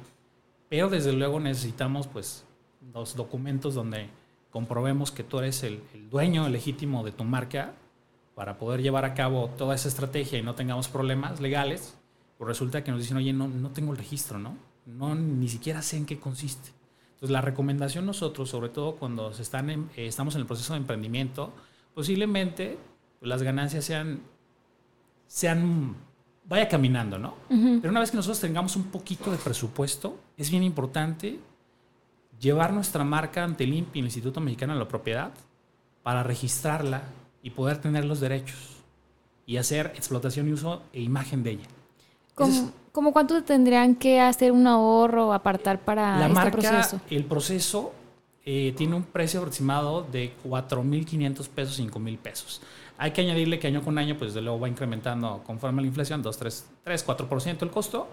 [0.68, 2.44] pero desde luego necesitamos pues
[2.92, 4.08] los documentos donde
[4.50, 7.74] comprobemos que tú eres el, dueño legítimo de tu marca
[8.36, 11.96] para poder llevar a cabo toda esa estrategia y no tengamos problemas legales,
[12.36, 14.58] pues resulta que nos dicen, oye, no, no tengo el registro, ¿no?
[14.84, 16.68] No, ni siquiera sé en qué consiste.
[17.14, 20.80] Entonces, la recomendación nosotros, sobre todo cuando se están eh, estamos en el proceso de
[20.80, 21.50] emprendimiento,
[21.94, 22.76] posiblemente
[23.22, 24.20] las ganancias sean,
[25.26, 25.96] sean,
[26.44, 27.36] vaya caminando, ¿no?
[27.48, 31.40] Pero una vez que nosotros tengamos un poquito de presupuesto, es bien importante
[32.38, 35.32] llevar nuestra marca ante el INPI, el Instituto Mexicano de la Propiedad,
[36.02, 37.02] para registrarla
[37.46, 38.58] y poder tener los derechos
[39.46, 41.66] y hacer explotación y uso e imagen de ella.
[42.90, 47.00] ¿Cómo, cuánto tendrían que hacer un ahorro o apartar para la este marca, proceso?
[47.08, 47.92] El proceso
[48.44, 52.62] eh, tiene un precio aproximado de 4.500 pesos, 5.000 pesos.
[52.98, 55.86] Hay que añadirle que año con año, pues de luego va incrementando conforme a la
[55.86, 58.08] inflación, 2, 3, 3 4% el costo,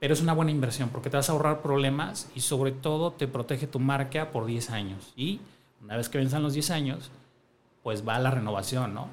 [0.00, 3.28] pero es una buena inversión porque te vas a ahorrar problemas y sobre todo te
[3.28, 5.12] protege tu marca por 10 años.
[5.14, 5.38] Y
[5.80, 7.12] una vez que venzan los 10 años,
[7.84, 9.08] pues va a la renovación, ¿no?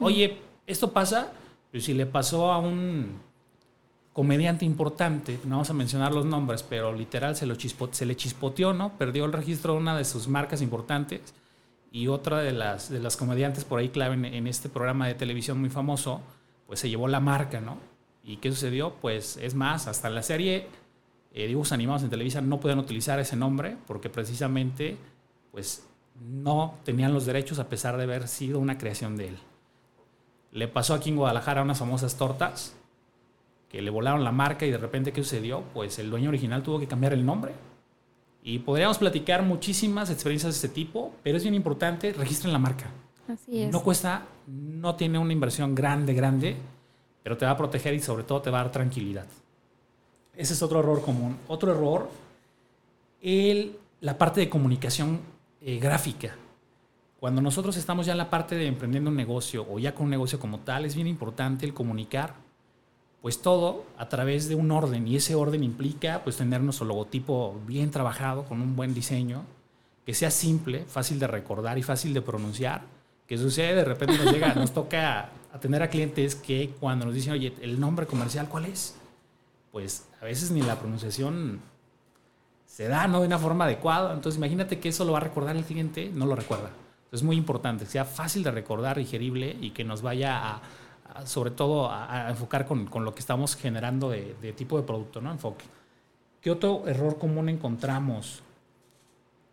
[0.00, 1.32] Oye, esto pasa,
[1.70, 3.20] pues si le pasó a un
[4.12, 8.74] comediante importante, no vamos a mencionar los nombres, pero literal se, lo se le chispoteó,
[8.74, 8.98] ¿no?
[8.98, 11.34] Perdió el registro de una de sus marcas importantes
[11.92, 15.60] y otra de las, de las comediantes por ahí clave en, este programa de televisión
[15.60, 16.20] muy famoso,
[16.66, 17.78] pues se llevó la marca, ¿no?
[18.24, 18.94] ¿Y qué sucedió?
[19.00, 20.66] Pues es más, hasta la serie
[21.32, 24.96] eh, dibujos animados en Televisa no pueden utilizar ese nombre porque precisamente
[25.52, 25.86] pues
[26.20, 29.38] no tenían los derechos a pesar de haber sido una creación de él.
[30.52, 32.74] Le pasó aquí en Guadalajara unas famosas tortas
[33.68, 35.62] que le volaron la marca y de repente ¿qué sucedió?
[35.74, 37.52] Pues el dueño original tuvo que cambiar el nombre
[38.42, 42.86] y podríamos platicar muchísimas experiencias de este tipo, pero es bien importante, registren la marca.
[43.26, 43.72] Así es.
[43.72, 46.56] No cuesta, no tiene una inversión grande, grande,
[47.24, 49.26] pero te va a proteger y sobre todo te va a dar tranquilidad.
[50.36, 51.36] Ese es otro error común.
[51.48, 52.08] Otro error,
[53.20, 55.18] el, la parte de comunicación
[55.66, 56.36] eh, gráfica.
[57.18, 60.10] Cuando nosotros estamos ya en la parte de emprendiendo un negocio o ya con un
[60.10, 62.34] negocio como tal, es bien importante el comunicar
[63.20, 67.60] pues todo a través de un orden y ese orden implica pues tener nuestro logotipo
[67.66, 69.42] bien trabajado con un buen diseño,
[70.04, 72.82] que sea simple, fácil de recordar y fácil de pronunciar.
[73.26, 77.32] Que sucede de repente nos llega, nos toca atender a clientes que cuando nos dicen,
[77.32, 78.94] oye, el nombre comercial, ¿cuál es?
[79.72, 81.60] Pues a veces ni la pronunciación
[82.76, 83.20] se da, ¿no?
[83.20, 84.12] De una forma adecuada.
[84.12, 86.68] Entonces imagínate que eso lo va a recordar el cliente, no lo recuerda.
[86.68, 90.60] Entonces es muy importante, sea fácil de recordar, digerible y que nos vaya a
[91.24, 95.22] sobre todo a, enfocar con, con, lo que estamos generando de, de, tipo de producto,
[95.22, 95.30] ¿no?
[95.30, 95.64] Enfoque.
[96.42, 98.42] ¿Qué otro error común encontramos?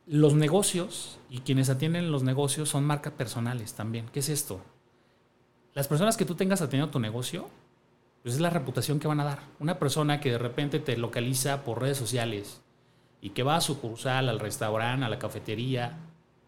[0.05, 4.07] Los negocios y quienes atienden los negocios son marcas personales también.
[4.11, 4.59] ¿Qué es esto?
[5.73, 7.47] Las personas que tú tengas atendiendo tu negocio,
[8.21, 9.39] pues es la reputación que van a dar.
[9.61, 12.59] Una persona que de repente te localiza por redes sociales
[13.23, 15.97] y que va a sucursal, al restaurante, a la cafetería,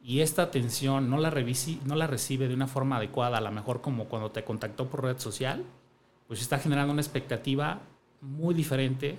[0.04, 1.34] y esta atención no la,
[1.86, 5.06] no la recibe de una forma adecuada, a lo mejor como cuando te contactó por
[5.06, 5.64] red social,
[6.28, 7.80] pues está generando una expectativa
[8.20, 9.18] muy diferente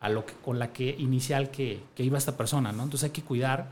[0.00, 2.84] a lo que, con la que inicial que, que iba esta persona, ¿no?
[2.84, 3.68] Entonces hay que cuidar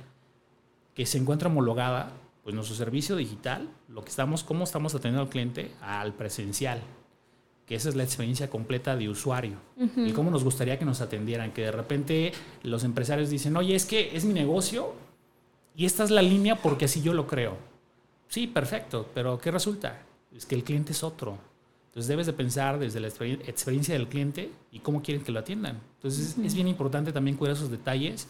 [0.94, 5.30] que se encuentre homologada pues nuestro servicio digital, lo que estamos, cómo estamos atendiendo al
[5.30, 6.82] cliente al presencial,
[7.66, 9.56] que esa es la experiencia completa de usuario.
[9.96, 13.84] Y cómo nos gustaría que nos atendieran, que de repente los empresarios dicen, oye, es
[13.84, 14.94] que es mi negocio,
[15.74, 17.56] y esta es la línea porque así yo lo creo.
[18.28, 20.00] Sí, perfecto, pero ¿qué resulta?
[20.34, 21.38] Es que el cliente es otro.
[21.88, 25.80] Entonces debes de pensar desde la experiencia del cliente y cómo quieren que lo atiendan.
[25.96, 28.28] Entonces es bien importante también cuidar esos detalles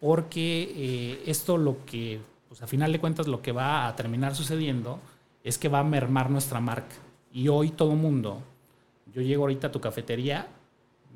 [0.00, 4.34] porque eh, esto lo que, pues a final de cuentas lo que va a terminar
[4.34, 4.98] sucediendo
[5.44, 6.96] es que va a mermar nuestra marca.
[7.32, 8.42] Y hoy todo mundo,
[9.16, 10.46] yo llego ahorita a tu cafetería,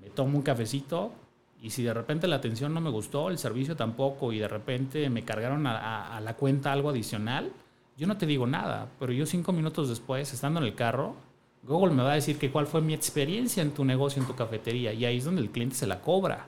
[0.00, 1.12] me tomo un cafecito,
[1.60, 5.10] y si de repente la atención no me gustó, el servicio tampoco, y de repente
[5.10, 7.52] me cargaron a, la cuenta algo adicional,
[7.98, 11.14] yo no te digo nada, pero yo cinco minutos después, estando en el carro,
[11.62, 14.34] Google me va a decir que cuál fue mi experiencia en tu negocio, en tu
[14.34, 16.46] cafetería, y ahí es donde el cliente se la cobra.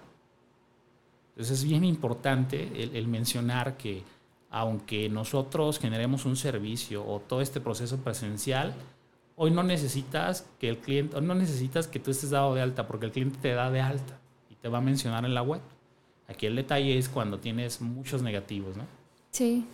[1.32, 4.02] Entonces es bien importante el, el mencionar que
[4.48, 8.74] aunque nosotros generemos un servicio o todo este proceso presencial,
[9.42, 13.07] hoy no necesitas que el cliente, no necesitas que tú estés dado de alta, porque
[13.07, 14.23] el cliente te da de alta
[14.62, 15.60] te va a mencionar en la web.
[16.29, 18.85] Aquí el detalle es cuando tienes muchos negativos, ¿no?
[19.33, 19.66] Sí.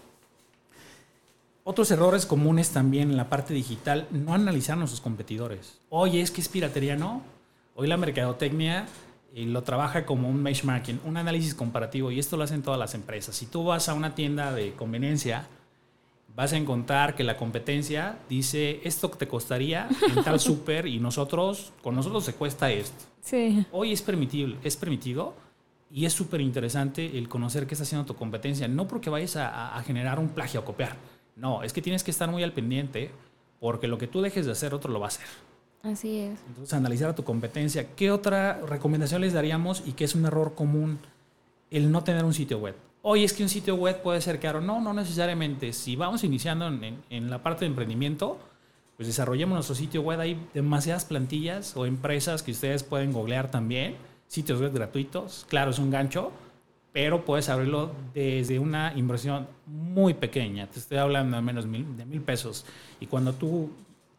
[1.62, 5.78] Otros errores comunes también en la parte digital, no analizar a nuestros competidores.
[5.90, 7.22] Oye, es que es piratería, no.
[7.74, 8.86] Hoy la mercadotecnia
[9.34, 12.94] eh, lo trabaja como un benchmarking, un análisis comparativo, y esto lo hacen todas las
[12.94, 13.36] empresas.
[13.36, 15.46] Si tú vas a una tienda de conveniencia,
[16.34, 21.72] vas a encontrar que la competencia dice esto te costaría en tal súper y nosotros,
[21.82, 23.04] con nosotros se cuesta esto.
[23.20, 23.66] Sí.
[23.72, 25.34] Hoy es permitible, es permitido
[25.90, 28.68] y es súper interesante el conocer qué está haciendo tu competencia.
[28.68, 30.96] No porque vayas a, a generar un plagio o copiar.
[31.36, 33.10] No, es que tienes que estar muy al pendiente
[33.60, 35.26] porque lo que tú dejes de hacer, otro lo va a hacer.
[35.82, 36.38] Así es.
[36.48, 37.94] Entonces, analizar a tu competencia.
[37.94, 40.98] ¿Qué otra recomendación les daríamos y qué es un error común?
[41.70, 42.74] El no tener un sitio web.
[43.10, 44.60] Oye, es que un sitio web puede ser caro.
[44.60, 45.72] No, no necesariamente.
[45.72, 48.38] Si vamos iniciando en, en la parte de emprendimiento,
[48.98, 50.20] pues desarrollemos nuestro sitio web.
[50.20, 53.96] Hay demasiadas plantillas o empresas que ustedes pueden googlear también.
[54.26, 55.46] Sitios web gratuitos.
[55.48, 56.32] Claro, es un gancho,
[56.92, 60.66] pero puedes abrirlo desde una inversión muy pequeña.
[60.66, 62.66] Te estoy hablando de menos mil, de mil pesos.
[63.00, 63.70] Y cuando tú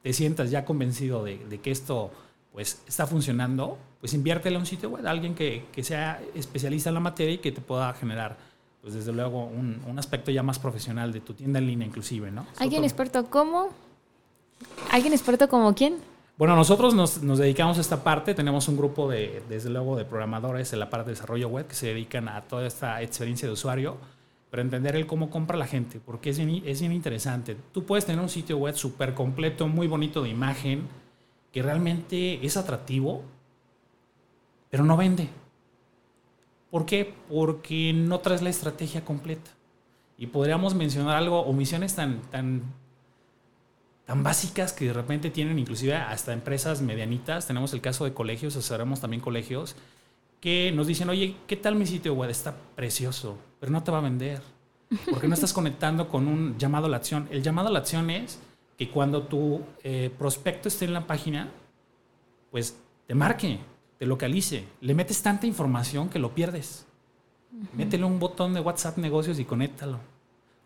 [0.02, 2.10] te sientas ya convencido de, de que esto
[2.52, 6.90] pues está funcionando, pues inviértele a un sitio web, a alguien que, que, sea especialista
[6.90, 8.38] en la materia y que te pueda generar,
[8.82, 12.32] pues desde luego, un, un aspecto ya más profesional de tu tienda en línea inclusive,
[12.32, 12.48] ¿no?
[12.58, 13.70] ¿Alguien experto cómo?
[14.92, 15.98] ¿Alguien experto como quién?
[16.38, 20.06] Bueno, nosotros nos, nos, dedicamos a esta parte, tenemos un grupo de, desde luego, de
[20.06, 23.54] programadores en la parte de desarrollo web que se dedican a toda esta experiencia de
[23.54, 23.98] usuario,
[24.50, 27.58] para entender el cómo compra la gente, porque es bien, es bien interesante.
[27.74, 30.88] Tú puedes tener un sitio web súper completo, muy bonito de imagen,
[31.52, 33.22] que realmente es atractivo,
[34.70, 35.30] pero no vende.
[36.72, 37.14] ¿Por qué?
[37.30, 39.52] Porque no traes la estrategia completa.
[40.18, 42.64] Y podríamos mencionar algo, omisiones tan, tan,
[44.06, 47.48] tan básicas que de repente tienen inclusive hasta empresas medianitas.
[47.48, 49.76] Tenemos el caso de colegios, asesoramos también colegios,
[50.42, 52.30] que nos dicen, oye, ¿qué tal mi sitio web?
[52.30, 54.42] Está precioso, pero no te va a vender.
[55.10, 57.28] Porque no estás conectando con un llamado a la acción.
[57.32, 58.40] El llamado a la acción es
[58.78, 61.52] que cuando tu eh, prospecto esté en la página,
[62.52, 63.60] pues te marque,
[64.00, 64.66] te localice.
[64.82, 66.88] Le metes tanta información que lo pierdes.
[67.52, 67.68] Uh -huh.
[67.74, 70.00] Métele un botón de WhatsApp negocios y conéctalo.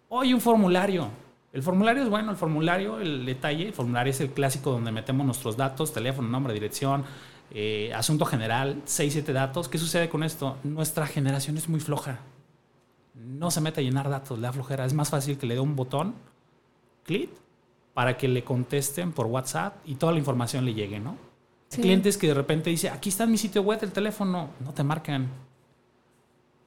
[0.08, 1.10] Oye, un formulario.
[1.52, 5.26] El formulario es bueno, el formulario, el detalle, el formulario es el clásico donde metemos
[5.26, 7.04] nuestros datos, teléfono, nombre, dirección,
[7.52, 9.68] eh, asunto general, 6, 7 datos.
[9.68, 10.58] ¿Qué sucede con esto?
[10.64, 12.20] Nuestra generación es muy floja.
[13.16, 14.86] No se mete a llenar datos, le da flojera.
[14.86, 16.16] Es más fácil que le dé un botón,
[17.04, 17.30] clic,
[17.94, 21.18] para que le contesten por WhatsApp y toda la información le llegue, ¿no?
[21.74, 21.82] Sí.
[21.82, 25.28] Clientes que de repente dicen, aquí está mi sitio web, el teléfono, no te marcan.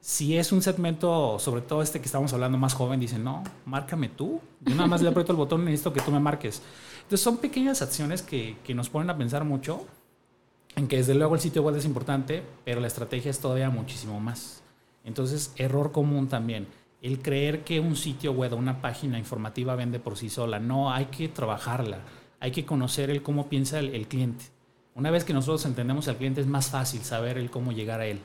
[0.01, 4.09] Si es un segmento, sobre todo este que estamos hablando más joven, dicen, no, márcame
[4.09, 4.41] tú.
[4.61, 6.61] Yo nada más le aprieto el botón y necesito que tú me marques.
[6.97, 9.85] Entonces son pequeñas acciones que, que nos ponen a pensar mucho
[10.75, 14.19] en que desde luego el sitio web es importante, pero la estrategia es todavía muchísimo
[14.19, 14.61] más.
[15.05, 16.67] Entonces, error común también,
[17.01, 20.59] el creer que un sitio web o una página informativa vende por sí sola.
[20.59, 22.01] No, hay que trabajarla,
[22.41, 24.56] hay que conocer el cómo piensa el, el cliente.
[24.97, 28.07] Una vez que nosotros entendemos al cliente es más fácil saber el cómo llegar a
[28.07, 28.19] él.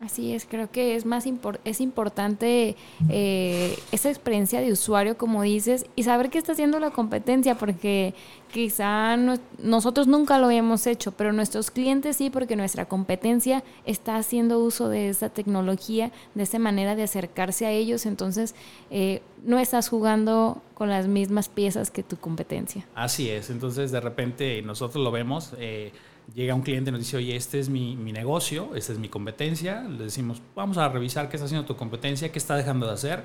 [0.00, 2.76] Así es, creo que es más impor es importante
[3.08, 8.14] eh, esa experiencia de usuario, como dices, y saber qué está haciendo la competencia, porque
[8.52, 14.16] quizá no, nosotros nunca lo hemos hecho, pero nuestros clientes sí, porque nuestra competencia está
[14.16, 18.54] haciendo uso de esa tecnología, de esa manera de acercarse a ellos, entonces
[18.90, 22.86] eh, no estás jugando con las mismas piezas que tu competencia.
[22.94, 25.54] Así es, entonces de repente nosotros lo vemos.
[25.58, 25.90] Eh,
[26.34, 29.08] llega un cliente y nos dice, oye, este es mi, mi, negocio, esta es mi
[29.08, 32.92] competencia, le decimos, vamos a revisar qué está haciendo tu competencia, qué está dejando de
[32.92, 33.24] hacer,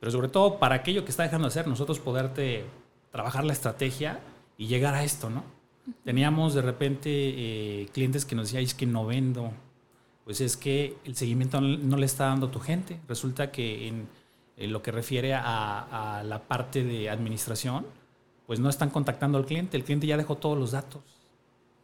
[0.00, 2.64] pero sobre todo para aquello que está dejando de hacer, nosotros poderte
[3.10, 4.20] trabajar la estrategia
[4.58, 5.44] y llegar a esto, ¿no?
[6.04, 9.50] Teníamos de repente eh, clientes que nos decían, es que no vendo,
[10.24, 14.08] pues es que el seguimiento no le está dando a tu gente, resulta que en,
[14.56, 17.86] en lo que refiere a, a la parte de administración,
[18.46, 21.21] pues no están contactando al cliente, el cliente ya dejó todos los datos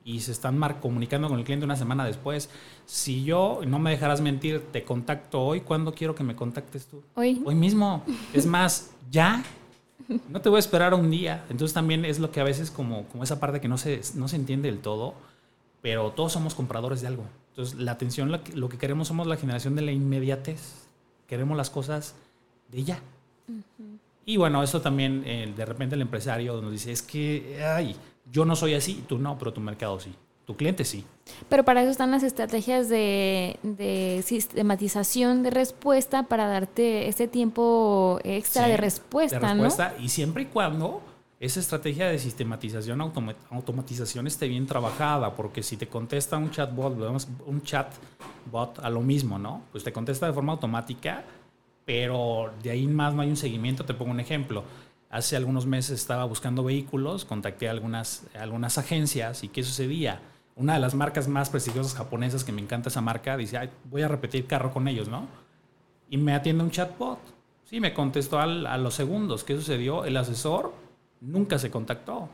[0.09, 2.48] y se están mar comunicando con el cliente una semana después.
[2.86, 7.02] Si yo, no me dejarás mentir, te contacto hoy, ¿cuándo quiero que me contactes tú?
[7.14, 7.42] Hoy.
[7.44, 8.02] Hoy mismo.
[8.32, 9.44] Es más, ya.
[10.30, 11.44] No te voy a esperar un día.
[11.50, 14.28] Entonces también es lo que a veces como, como esa parte que no se, no
[14.28, 15.12] se entiende del todo,
[15.82, 17.24] pero todos somos compradores de algo.
[17.50, 20.86] Entonces la atención, lo que, lo que queremos somos la generación de la inmediatez.
[21.26, 22.14] Queremos las cosas
[22.72, 23.02] de ya.
[23.46, 23.98] Uh -huh.
[24.24, 27.94] Y bueno, eso también eh, de repente el empresario nos dice, es que, ay,
[28.30, 30.14] yo no soy así, tú no, pero tu mercado sí.
[30.46, 31.04] Tu cliente sí.
[31.50, 38.18] Pero para eso están las estrategias de, de sistematización de respuesta para darte ese tiempo
[38.24, 40.02] extra sí, de respuesta, de respuesta ¿no?
[40.02, 41.02] Y siempre y cuando
[41.40, 46.98] esa estrategia de sistematización, automatización esté bien trabajada, porque si te contesta un chatbot,
[47.46, 49.62] un chatbot a lo mismo, ¿no?
[49.70, 51.24] Pues te contesta de forma automática,
[51.84, 53.84] pero de ahí más no hay un seguimiento.
[53.84, 54.64] Te pongo un ejemplo.
[55.11, 60.20] Hace algunos meses estaba buscando vehículos, contacté a algunas, algunas agencias y ¿qué sucedía?
[60.54, 64.09] Una de las marcas más prestigiosas japonesas, que me encanta esa marca, dice, voy a
[64.09, 65.26] repetir carro con ellos, ¿no?
[66.11, 67.18] Y me atiende un chatbot.
[67.64, 69.44] Sí, me contestó a los segundos.
[69.44, 70.04] ¿Qué sucedió?
[70.04, 70.72] El asesor
[71.20, 72.28] nunca se contactó.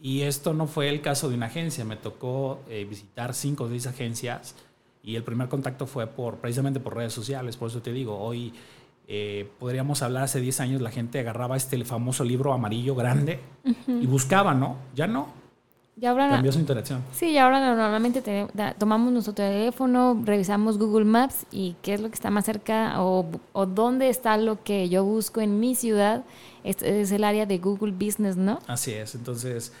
[0.00, 3.68] Y esto no fue el caso de una agencia, me tocó eh, visitar cinco o
[3.68, 4.56] seis agencias
[5.02, 8.52] y el primer contacto fue por, precisamente por redes sociales, por eso te digo, hoy
[9.14, 13.40] eh, podríamos hablar, hace 10 años la gente agarraba este famoso libro amarillo grande
[13.86, 14.76] y buscaba, ¿no?
[14.94, 15.28] Ya no.
[15.96, 17.02] Ya ahora, Cambió su interacción.
[17.12, 18.22] Sí, y ahora normalmente
[18.78, 23.26] tomamos nuestro teléfono, revisamos Google Maps y qué es lo que está más cerca o,
[23.52, 26.24] o dónde está lo que yo busco en mi ciudad.
[26.64, 28.60] Este es el área de Google Business, ¿no?
[28.66, 29.14] Así es.
[29.14, 29.74] Entonces,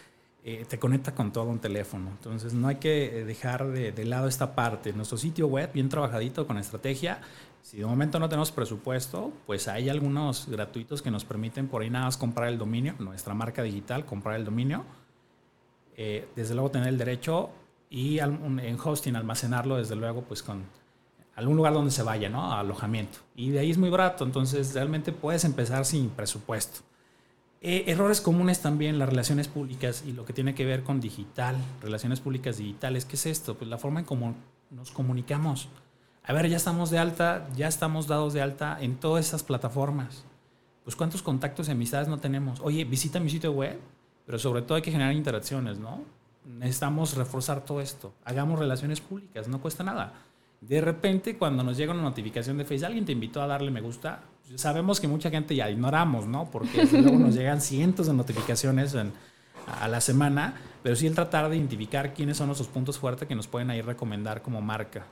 [0.44, 2.10] eh, te conecta con todo un teléfono.
[2.10, 4.92] Entonces, no hay que eh, dejar de, de, lado esta parte.
[4.92, 7.22] Nuestro sitio web, bien trabajadito con estrategia.
[7.62, 11.90] Si de momento no tenemos presupuesto, pues hay algunos gratuitos que nos permiten por ahí
[11.90, 14.84] nada más comprar el dominio, nuestra marca digital, comprar el dominio
[15.96, 17.50] eh, desde luego tener el derecho
[17.90, 20.64] y en hosting almacenarlo, desde luego, pues con
[21.36, 22.52] algún lugar donde se vaya, ¿no?
[22.52, 23.18] A alojamiento.
[23.36, 26.80] Y de ahí es muy barato, entonces realmente puedes empezar sin presupuesto.
[27.60, 31.56] Eh, errores comunes también, las relaciones públicas y lo que tiene que ver con digital,
[31.82, 33.04] relaciones públicas digitales.
[33.04, 33.56] ¿Qué es esto?
[33.56, 34.34] Pues la forma en cómo
[34.70, 35.68] nos comunicamos.
[36.24, 40.24] A ver, ya estamos de alta, ya estamos dados de alta en todas esas plataformas.
[40.84, 42.60] Pues cuántos contactos y amistades no tenemos.
[42.60, 43.78] Oye, visita mi sitio web
[44.26, 46.00] pero sobre todo hay que generar interacciones, ¿no?
[46.44, 48.12] Necesitamos reforzar todo esto.
[48.24, 50.12] Hagamos relaciones públicas, no cuesta nada.
[50.60, 53.80] De repente, cuando nos llega una notificación de Facebook, alguien te invitó a darle me
[53.80, 54.22] gusta,
[54.54, 56.50] sabemos que mucha gente ya ignoramos, ¿no?
[56.50, 58.96] Porque luego nos llegan cientos de notificaciones
[59.80, 63.34] a la semana, pero sí el tratar de identificar quiénes son nuestros puntos fuertes que
[63.34, 65.04] nos pueden ahí recomendar como marca.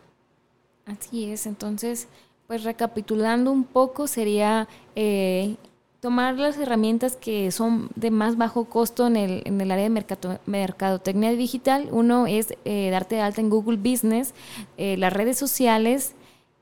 [0.86, 2.08] Así es, entonces,
[2.46, 4.66] pues recapitulando un poco, sería
[4.96, 5.56] eh,
[6.00, 9.90] tomar las herramientas que son de más bajo costo en el, en el área de
[9.90, 11.88] mercado, mercadotecnia digital.
[11.92, 14.34] Uno es eh, darte de alta en Google Business,
[14.78, 16.14] eh, las redes sociales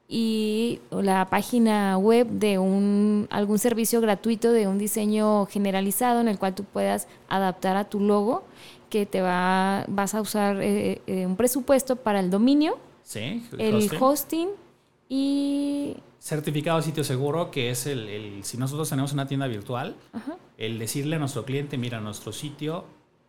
[0.09, 6.39] y la página web de un, algún servicio gratuito de un diseño generalizado en el
[6.39, 8.43] cual tú puedas adaptar a tu logo,
[8.91, 12.79] que te va, vas a usar eh, un presupuesto para el dominio,
[13.17, 14.49] el, hosting
[15.09, 19.97] y certificado de sitio seguro, que es el, si nosotros tenemos una tienda virtual,
[20.57, 22.85] el decirle a nuestro cliente, mira, nuestro sitio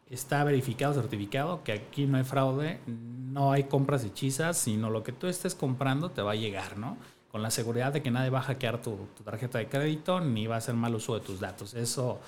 [0.10, 5.12] está verificado, certificado, que aquí no hay fraude, no hay compras hechizas, sino lo que
[5.12, 6.98] tú estés comprando te va a llegar, ¿no?
[7.32, 10.48] Con la seguridad de que nadie va a hackear tu, tu tarjeta de crédito ni
[10.48, 11.76] va a hacer mal uso de tus datos.
[11.76, 12.20] Eso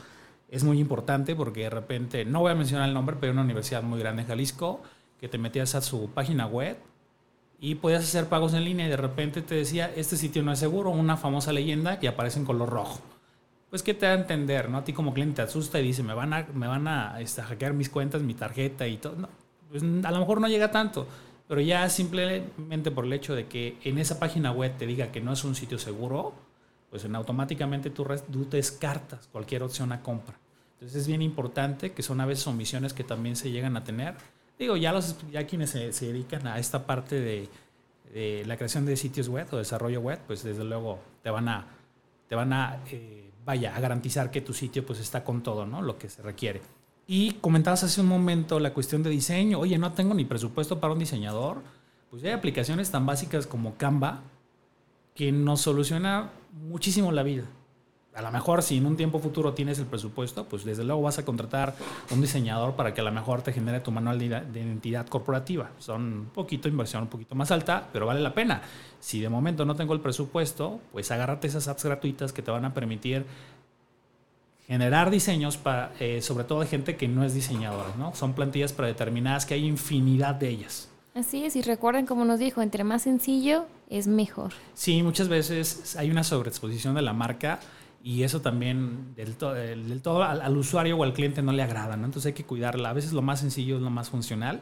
[0.47, 3.43] es muy importante porque de repente, no voy a mencionar el nombre, pero hay una
[3.43, 4.81] universidad muy grande en Jalisco
[5.19, 6.77] que te metías a su página web
[7.63, 10.57] y podías hacer pagos en línea y de repente te decía, este sitio no es
[10.57, 12.99] seguro, una famosa leyenda que aparece en color rojo.
[13.69, 14.67] Pues, ¿qué te da a entender?
[14.67, 14.79] ¿no?
[14.79, 17.43] A ti como cliente te asusta y dice, me van a, me van a este,
[17.43, 19.29] hackear mis cuentas, mi tarjeta y todo.
[19.69, 21.07] pues a lo mejor no llega tanto,
[21.47, 25.21] pero ya simplemente por el hecho de que en esa página web te diga que
[25.21, 26.33] no es un sitio seguro,
[26.89, 30.35] pues en automáticamente tú, tú descartas cualquier opción a compra.
[30.73, 34.15] Entonces es bien importante que son a veces omisiones que también se llegan a tener
[34.61, 39.27] Digo, ya, los, ya quienes se, dedican a esta parte de, la creación de sitios
[39.27, 41.65] web o desarrollo web, pues desde luego te van a,
[42.29, 45.81] te van a eh, vaya, a garantizar que tu sitio pues está con todo, ¿no?
[45.81, 46.61] Lo que se requiere.
[47.07, 49.57] Y comentabas hace un momento la cuestión de diseño.
[49.57, 51.63] Oye, no tengo ni presupuesto para un diseñador.
[52.11, 54.21] Pues hay aplicaciones tan básicas como Canva
[55.15, 57.45] que nos soluciona muchísimo la vida
[58.13, 61.17] a lo mejor si en un tiempo futuro tienes el presupuesto, pues desde luego vas
[61.17, 61.75] a contratar
[62.11, 64.25] un diseñador para que a lo mejor te genere tu manual de
[64.59, 65.71] identidad corporativa.
[65.79, 68.61] Son un poquito inversión, un poquito más alta, pero vale la pena.
[68.99, 72.65] Si de momento no tengo el presupuesto, pues agárrate esas apps gratuitas que te van
[72.65, 73.25] a permitir
[74.67, 78.13] generar diseños para, eh, sobre todo de gente que no es diseñadora, ¿no?
[78.13, 80.89] Son plantillas predeterminadas que hay infinidad de ellas.
[81.13, 84.53] Así es, y recuerden como nos dijo, entre más sencillo es mejor.
[84.73, 87.59] Sí, muchas veces hay una sobreexposición de la marca
[88.03, 92.05] y eso también del, del todo al, usuario o al cliente no le agrada, ¿no?
[92.05, 92.89] Entonces hay que cuidarla.
[92.89, 94.61] A veces lo más sencillo es lo más funcional,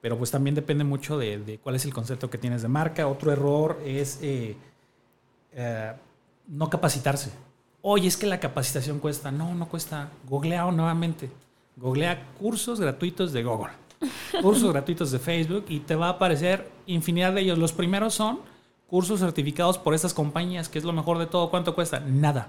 [0.00, 3.08] pero pues también depende mucho de, cuál es el concepto que tienes de marca.
[3.08, 4.56] Otro error es eh,
[5.52, 5.92] eh,
[6.46, 7.32] no capacitarse.
[7.80, 9.30] Oye, es que la capacitación cuesta.
[9.30, 10.10] No, no cuesta.
[10.28, 11.30] Googlea nuevamente.
[11.76, 13.72] Googlea cursos gratuitos de Google,
[14.42, 17.56] cursos gratuitos de Facebook y te va a aparecer infinidad de ellos.
[17.56, 18.40] Los primeros son
[18.88, 21.50] cursos certificados por estas compañías, que es lo mejor de todo.
[21.50, 22.00] ¿Cuánto cuesta?
[22.00, 22.48] Nada.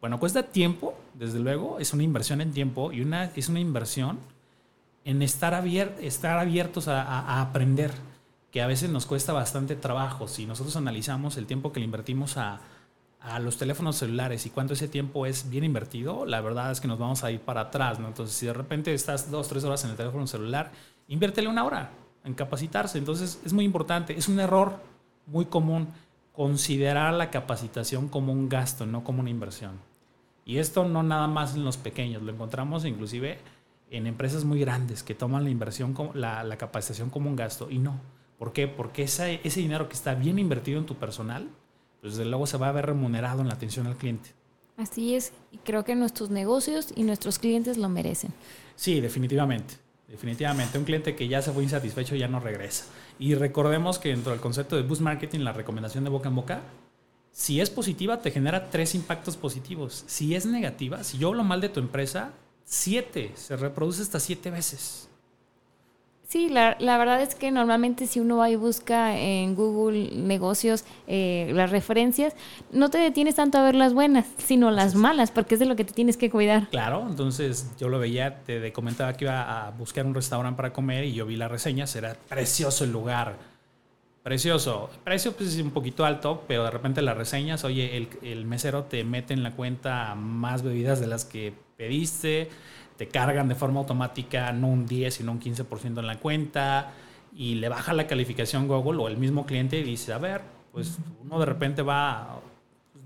[0.00, 4.18] Bueno, cuesta tiempo, desde luego, es una inversión en tiempo y una, es una inversión
[5.04, 5.66] en estar,
[6.00, 7.92] estar abiertos a, aprender,
[8.50, 10.28] que a veces nos cuesta bastante trabajo.
[10.28, 12.60] Si nosotros analizamos el tiempo que le invertimos a,
[13.20, 16.88] a los teléfonos celulares y cuánto ese tiempo es bien invertido, la verdad es que
[16.88, 17.98] nos vamos a ir para atrás.
[17.98, 18.08] ¿no?
[18.08, 20.70] Entonces, si de repente estás dos, tres horas en el teléfono celular,
[21.08, 21.90] inviértele una hora
[22.24, 22.98] en capacitarse.
[22.98, 24.16] Entonces, es muy importante.
[24.16, 24.91] Es un error
[25.26, 25.88] muy común
[26.32, 29.72] considerar la capacitación como un gasto, no como una inversión.
[30.44, 33.38] Y esto no nada más en los pequeños, lo encontramos inclusive
[33.90, 37.78] en empresas muy grandes que toman la inversión, la, la capacitación como un gasto y
[37.78, 38.00] no.
[38.38, 38.66] ¿Por qué?
[38.66, 41.48] Porque ese, ese dinero que está bien invertido en tu personal,
[42.00, 44.30] pues desde luego se va a ver remunerado en la atención al cliente.
[44.78, 48.32] Así es, y creo que nuestros negocios y nuestros clientes lo merecen.
[48.74, 49.74] Sí, definitivamente.
[50.08, 52.86] Definitivamente, un cliente que ya se fue insatisfecho ya no regresa.
[53.18, 56.62] Y recordemos que dentro del concepto de boost marketing, la recomendación de boca en boca,
[57.30, 60.04] si es positiva, te genera tres impactos positivos.
[60.06, 62.32] Si es negativa, si yo hablo mal de tu empresa,
[62.64, 65.08] siete, se reproduce hasta siete veces.
[66.32, 70.82] Sí, la, la, verdad es que normalmente si uno va y busca en Google negocios
[71.06, 72.34] eh, las referencias,
[72.70, 75.76] no te detienes tanto a ver las buenas, sino las malas, porque es de lo
[75.76, 76.70] que te tienes que cuidar.
[76.70, 81.04] Claro, entonces yo lo veía, te comentaba que iba a buscar un restaurante para comer
[81.04, 83.36] y yo vi las reseñas, era precioso el lugar,
[84.22, 84.88] precioso.
[84.90, 88.46] El precio pues es un poquito alto, pero de repente las reseñas, oye, el, el
[88.46, 92.48] mesero te mete en la cuenta más bebidas de las que pediste
[92.96, 96.92] te cargan de forma automática no un 10, sino un 15% en la cuenta
[97.34, 100.98] y le baja la calificación Google o el mismo cliente y dice, a ver, pues
[101.22, 102.40] uno de repente va,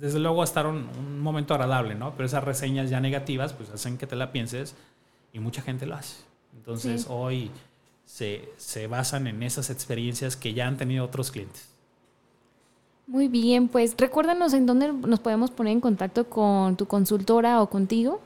[0.01, 2.12] desde luego a estar un, momento agradable, ¿no?
[2.14, 4.74] Pero esas reseñas ya negativas pues hacen que te la pienses
[5.32, 6.16] y mucha gente lo hace.
[6.57, 7.51] Entonces hoy
[8.05, 11.68] se, se basan en esas experiencias que ya han tenido otros clientes.
[13.07, 17.70] Muy bien, pues recuérdanos en dónde nos podemos poner en contacto con tu consultora o
[17.70, 18.20] contigo.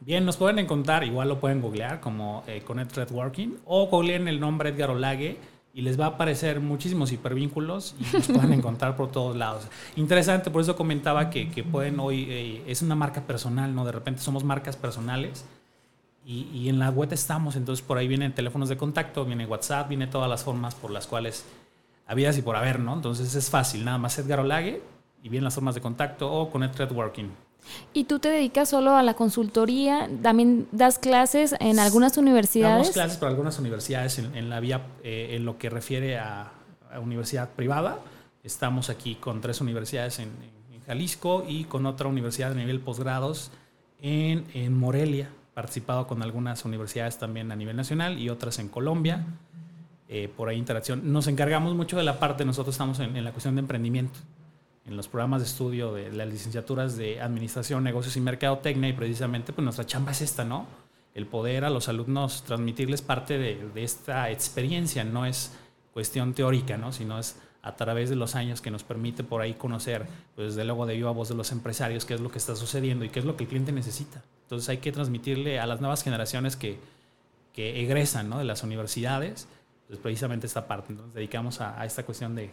[0.00, 4.38] Bien, nos pueden encontrar, igual lo pueden googlear como eh, Connect Networking o googleen el
[4.38, 5.38] nombre Edgar Olague
[5.74, 9.66] y les va a aparecer muchísimos hipervínculos y nos pueden encontrar por todos lados.
[9.96, 13.84] Interesante, por eso comentaba que, que pueden hoy, eh, es una marca personal, ¿no?
[13.84, 15.44] De repente somos marcas personales
[16.24, 19.88] y, y, en la web estamos, entonces por ahí vienen teléfonos de contacto, viene WhatsApp,
[19.88, 21.44] viene todas las formas por las cuales
[22.06, 22.94] habidas y por haber, ¿no?
[22.94, 24.82] Entonces es fácil, nada más Edgar Olague
[25.22, 27.28] y vienen las formas de contacto o Connect Networking.
[27.92, 30.08] ¿Y tú te dedicas solo a la consultoría?
[30.22, 32.78] ¿También das clases en algunas universidades?
[32.78, 36.52] Damos clases para algunas universidades en, la vía, eh, en lo que refiere a,
[37.02, 37.98] universidad privada.
[38.42, 43.50] Estamos aquí con tres universidades en, Jalisco y con otra universidad de nivel posgrados
[44.00, 45.28] en, en Morelia.
[45.52, 49.26] Participado con algunas universidades también a nivel nacional y otras en Colombia.
[50.08, 51.12] Eh, por ahí interacción.
[51.12, 54.18] Nos encargamos mucho de la parte, nosotros estamos en la cuestión de emprendimiento
[54.88, 59.52] en los programas de estudio de las licenciaturas de Administración, Negocios y Mercadotecnia y precisamente
[59.52, 60.66] pues nuestra chamba es esta, ¿no?
[61.14, 65.52] El poder a los alumnos transmitirles parte de, esta experiencia, no es
[65.92, 66.92] cuestión teórica, ¿no?
[66.92, 70.64] Sino es a través de los años que nos permite por ahí conocer, pues desde
[70.64, 73.18] luego de viva voz de los empresarios, qué es lo que está sucediendo y qué
[73.18, 74.22] es lo que el cliente necesita.
[74.44, 76.78] Entonces hay que transmitirle a las nuevas generaciones que,
[77.52, 78.38] que egresan ¿no?
[78.38, 79.48] de las universidades,
[79.88, 80.92] pues precisamente esta parte.
[80.92, 82.50] Nos dedicamos a, esta cuestión de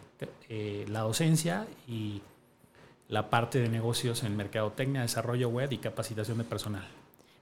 [0.49, 2.21] eh, la docencia y
[3.09, 6.87] la parte de negocios en mercadotecnia, desarrollo web y capacitación de personal.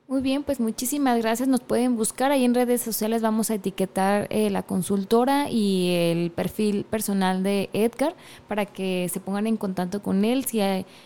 [0.07, 1.47] Muy bien, pues muchísimas gracias.
[1.47, 3.21] Nos pueden buscar ahí en redes sociales.
[3.21, 8.13] Vamos a etiquetar eh, la consultora y el perfil personal de Edgar
[8.49, 10.59] para que se pongan en contacto con él si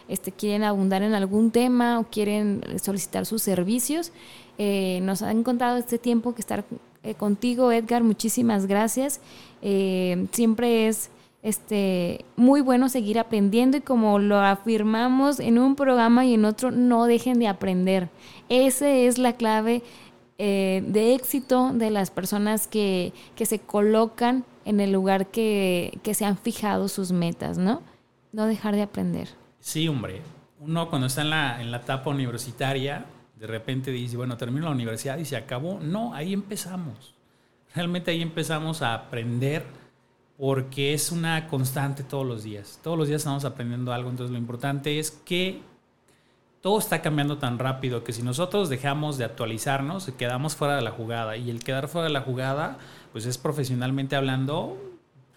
[0.07, 4.11] este, quieren abundar en algún tema o quieren solicitar sus servicios.
[4.57, 6.65] Eh, nos han contado este tiempo que estar
[7.03, 8.03] eh, contigo, Edgar.
[8.03, 9.21] Muchísimas gracias.
[9.61, 11.09] Eh, siempre es
[11.43, 16.71] este, muy bueno seguir aprendiendo y como lo afirmamos en un programa y en otro,
[16.71, 18.09] no dejen de aprender.
[18.49, 19.83] Esa es la clave
[20.37, 26.13] eh, de éxito de las personas que, que, se colocan en el lugar que, que
[26.13, 27.81] se han fijado sus metas, ¿no?
[28.33, 29.29] No dejar de aprender.
[29.59, 30.21] Sí, hombre.
[30.59, 33.05] Uno cuando está en la, en la etapa universitaria,
[33.39, 35.79] de repente dice, bueno, termino la universidad y se acabó.
[35.79, 37.15] No, ahí empezamos.
[37.75, 39.63] Realmente ahí empezamos a aprender
[40.37, 42.79] porque es una constante todos los días.
[42.83, 45.61] Todos los días estamos aprendiendo algo, entonces lo importante es que
[46.61, 50.91] todo está cambiando tan rápido que si nosotros dejamos de actualizarnos, quedamos fuera de la
[50.91, 51.37] jugada.
[51.37, 52.77] Y el quedar fuera de la jugada,
[53.11, 54.77] pues es profesionalmente hablando,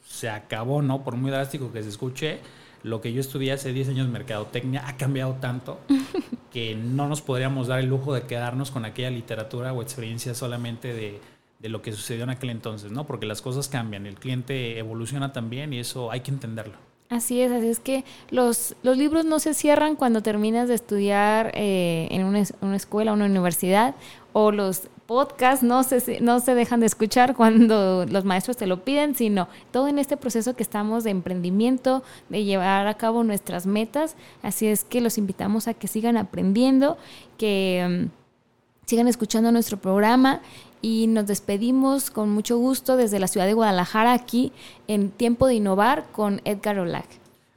[0.05, 1.05] se acabó, ¿no?
[1.05, 2.40] Por muy drástico que se escuche,
[2.82, 5.80] lo que yo estudié hace 10 años mercadotecnia ha cambiado tanto
[6.53, 10.92] que no nos podríamos dar el lujo de quedarnos con aquella literatura o experiencia solamente
[10.92, 11.20] de,
[11.59, 13.07] de, lo que sucedió en aquel entonces, ¿no?
[13.07, 16.74] Porque las cosas cambian, el cliente evoluciona también y eso hay que entenderlo.
[17.09, 21.51] Así es, así es que los, los libros no se cierran cuando terminas de estudiar
[21.55, 23.96] eh, en una, una escuela, una universidad,
[24.32, 28.85] o los podcasts no se, no se dejan de escuchar cuando los maestros te lo
[28.85, 33.67] piden, sino todo en este proceso que estamos de emprendimiento, de llevar a cabo nuestras
[33.67, 34.15] metas.
[34.41, 36.97] Así es que los invitamos a que sigan aprendiendo,
[37.39, 40.43] que mm, sigan escuchando nuestro programa
[40.81, 44.53] y nos despedimos con mucho gusto desde la ciudad de Guadalajara aquí
[44.87, 47.09] en Tiempo de Innovar con Edgar Olac.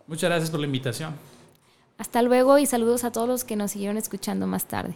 [0.08, 1.14] Muchas gracias por la invitación.
[2.00, 4.96] Hasta luego y saludos a todos los que nos siguieron escuchando más tarde.